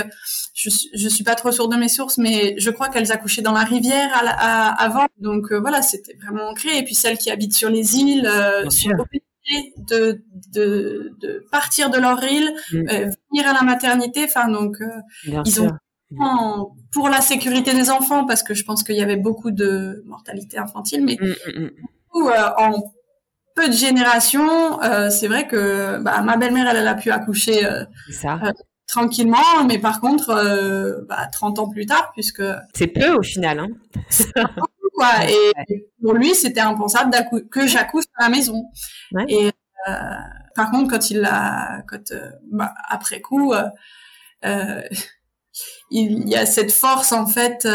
[0.54, 3.52] je, je suis pas trop sûre de mes sources, mais je crois qu'elles accouchaient dans
[3.52, 5.08] la rivière à, avant.
[5.20, 6.78] Donc voilà, c'était vraiment ancré.
[6.78, 8.30] Et puis celles qui habitent sur les îles
[8.70, 10.24] sont obligées de,
[10.54, 12.86] de, de, partir de leur île, mm.
[12.88, 14.26] venir à la maternité.
[14.26, 14.78] Enfin donc
[15.46, 15.72] ils ont
[16.92, 20.58] pour la sécurité des enfants parce que je pense qu'il y avait beaucoup de mortalité
[20.58, 22.94] infantile, mais mm, mm, en
[23.56, 27.66] peu de générations, euh, c'est vrai que bah, ma belle-mère, elle, elle, a pu accoucher
[27.66, 27.86] euh,
[28.26, 28.52] euh,
[28.86, 32.44] tranquillement, mais par contre, bah, 30 ans plus tard, puisque...
[32.74, 33.60] C'est peu au final.
[33.60, 33.70] Hein.
[34.94, 35.10] quoi.
[35.28, 37.16] Et pour lui, c'était impensable
[37.50, 38.66] que j'accouche à la maison.
[39.28, 39.52] Et
[40.56, 41.82] par contre, quand il l'a...
[41.88, 42.14] Quand,
[42.52, 43.54] bah, après coup,
[45.92, 47.66] il y a cette force, en fait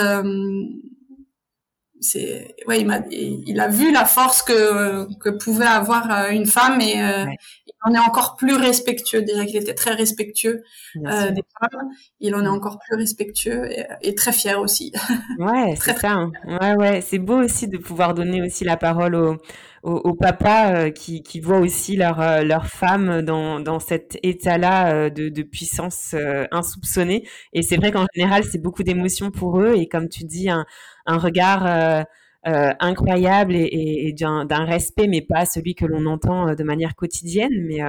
[2.00, 6.46] c'est ouais il m'a il a vu la force que que pouvait avoir euh, une
[6.46, 7.26] femme et euh,
[7.66, 9.22] il en est encore plus respectueux.
[9.22, 10.62] Déjà qu'il était très respectueux
[10.96, 13.68] euh, des femmes il en est encore plus respectueux
[14.02, 14.92] et, très fier aussi.
[15.38, 16.32] Ouais c'est ça hein.
[16.46, 19.36] ouais ouais c'est beau aussi de pouvoir donner aussi la parole aux
[19.82, 26.14] aux, papas qui, qui voient aussi leur leur femme dans cet état-là de, de puissance
[26.50, 27.26] insoupçonnée.
[27.52, 29.74] Et c'est vrai qu'en général c'est beaucoup d'émotions pour eux.
[29.76, 30.66] Et comme tu dis un
[31.06, 32.06] regard
[32.46, 33.68] euh, euh, incroyable et,
[34.08, 37.80] et, d'un respect, mais pas celui que l'on entend euh, de manière quotidienne, mais,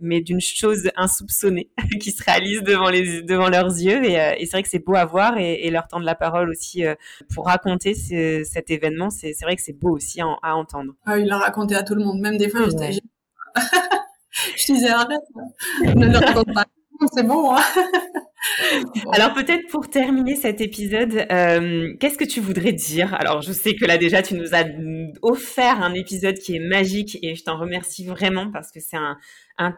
[0.00, 4.04] mais d'une chose insoupçonnée qui se réalise devant, les, devant leurs yeux.
[4.04, 6.84] Et, et c'est vrai que c'est beau à voir et, leur tendre la parole aussi
[7.34, 9.10] pour raconter cet événement.
[9.10, 10.94] C'est vrai que c'est beau aussi à, entendre.
[11.06, 12.66] Ah, il l'a raconté à tout le monde, même des fois,
[14.56, 15.22] je disais arrête,
[15.82, 16.64] ne le raconte pas.
[17.14, 17.54] C'est bon.
[17.54, 17.60] Hein
[19.12, 23.14] Alors peut-être pour terminer cet épisode, euh, qu'est-ce que tu voudrais dire?
[23.14, 24.64] Alors je sais que là déjà tu nous as
[25.22, 29.16] offert un épisode qui est magique et je t'en remercie vraiment parce que c'est un,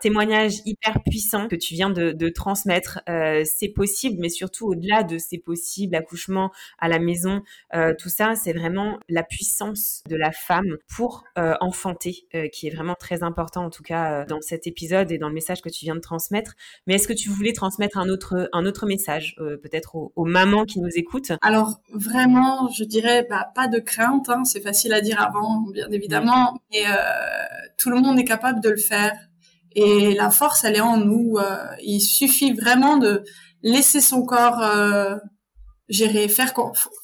[0.00, 3.00] témoignage hyper puissant que tu viens de, transmettre.
[3.10, 7.42] Euh, c'est possible, mais surtout au-delà de c'est possible, accouchement à la maison,
[7.74, 12.94] euh, tout ça, c'est vraiment la puissance de la femme pour enfanter, qui est vraiment
[12.94, 15.94] très important en tout cas dans cet épisode et dans le message que tu viens
[15.94, 16.54] de transmettre.
[16.86, 20.64] Mais est-ce que tu voulais transmettre un autre un autre message, peut-être aux, aux, mamans
[20.64, 24.28] qui nous écoutent Alors vraiment, je dirais bah, pas de crainte.
[24.28, 26.84] Hein, c'est facile à dire avant, bien évidemment, mais
[27.78, 29.12] tout le monde est capable de le faire
[29.76, 31.36] et la force, elle est en nous.
[31.36, 33.22] Euh, il suffit vraiment de
[33.62, 35.16] laisser son corps euh,
[35.90, 36.54] gérer, faire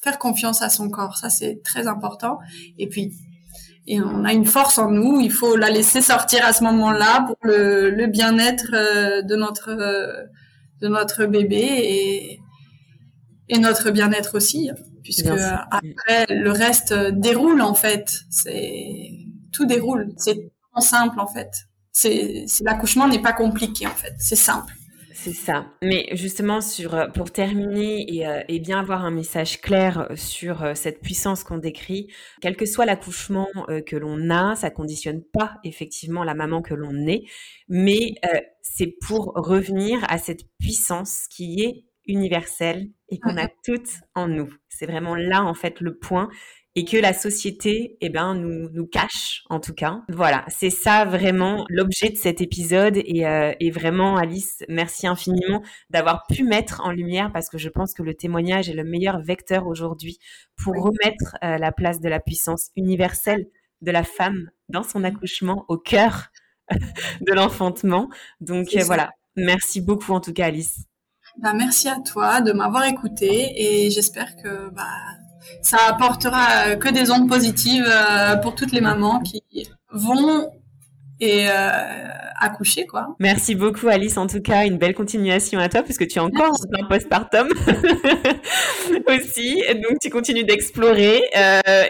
[0.01, 1.15] faire confiance à son corps.
[1.15, 2.39] Ça, c'est très important.
[2.79, 3.13] Et puis,
[3.85, 5.21] et on a une force en nous.
[5.21, 9.69] Il faut la laisser sortir à ce moment-là pour le, le bien-être euh, de notre
[10.83, 12.39] de notre bébé et
[13.49, 14.69] et notre bien-être aussi,
[15.03, 18.21] puisque après le reste déroule en fait.
[18.29, 19.09] C'est
[19.51, 20.13] tout déroule.
[20.17, 21.51] C'est simple en fait
[21.93, 24.73] c'est l'accouchement n'est pas compliqué en fait, c'est simple.
[25.23, 25.71] C'est ça.
[25.81, 30.63] Mais justement, sur, euh, pour terminer et, euh, et, bien avoir un message clair sur
[30.63, 32.11] euh, cette puissance qu'on décrit,
[32.41, 33.47] quel que soit l'accouchement
[33.85, 37.23] que l'on a, ça conditionne pas effectivement la maman que l'on est,
[37.69, 38.15] mais
[38.61, 44.53] c'est pour revenir à cette puissance qui est universelle et qu'on a toutes en nous.
[44.67, 46.29] C'est vraiment là en fait le point
[46.75, 50.01] et que la société, eh ben, nous, nous cache, en tout cas.
[50.09, 52.97] Voilà, c'est ça vraiment l'objet de cet épisode.
[52.97, 55.61] Et, euh, et, vraiment, Alice, merci infiniment
[55.91, 59.21] d'avoir pu mettre en lumière, parce que je pense que le témoignage est le meilleur
[59.21, 60.17] vecteur aujourd'hui
[60.63, 63.45] pour remettre euh, la place de la puissance universelle
[63.81, 66.29] de la femme dans son accouchement au cœur
[66.69, 68.09] de l'enfantement.
[68.41, 70.85] Donc voilà, merci beaucoup en tout cas, Alice.
[71.37, 74.83] Bah, merci à toi de m'avoir écouté et j'espère que bah,
[75.61, 79.41] ça apportera euh, que des ondes positives euh, pour toutes les mamans qui
[79.91, 80.49] vont
[81.19, 81.69] et euh,
[82.39, 83.15] accoucher quoi.
[83.19, 86.21] Merci beaucoup Alice en tout cas une belle continuation à toi parce que tu es
[86.21, 87.47] encore en postpartum
[89.07, 91.21] aussi donc tu continues d'explorer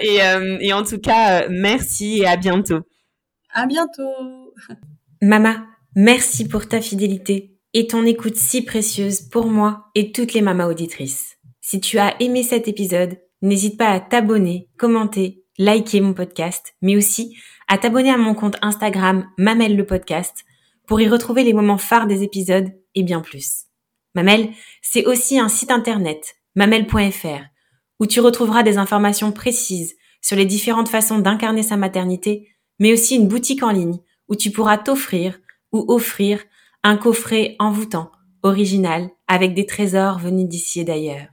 [0.01, 0.19] et,
[0.59, 2.81] et, en tout cas merci et à bientôt.
[3.51, 4.53] À bientôt.
[5.21, 10.41] Mama, merci pour ta fidélité et ton écoute si précieuse pour moi et toutes les
[10.41, 11.37] mamas auditrices.
[11.61, 16.95] Si tu as aimé cet épisode, n'hésite pas à t'abonner, commenter, liker mon podcast, mais
[16.95, 17.37] aussi
[17.67, 20.43] à t'abonner à mon compte Instagram Mamel le podcast
[20.87, 23.65] pour y retrouver les moments phares des épisodes et bien plus.
[24.15, 24.49] Mamel,
[24.81, 27.43] c'est aussi un site internet, mamel.fr,
[27.99, 32.47] où tu retrouveras des informations précises sur les différentes façons d'incarner sa maternité,
[32.79, 35.39] mais aussi une boutique en ligne où tu pourras t'offrir
[35.71, 36.43] ou offrir
[36.83, 38.11] un coffret envoûtant,
[38.43, 41.32] original, avec des trésors venus d'ici et d'ailleurs.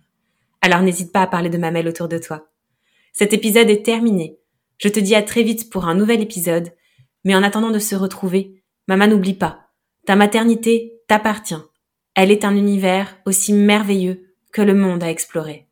[0.63, 2.49] Alors n'hésite pas à parler de Mamelle autour de toi.
[3.13, 4.39] Cet épisode est terminé.
[4.79, 6.73] Je te dis à très vite pour un nouvel épisode,
[7.25, 9.71] mais en attendant de se retrouver, maman n'oublie pas,
[10.07, 11.55] ta maternité t'appartient.
[12.15, 15.67] Elle est un univers aussi merveilleux que le monde à explorer.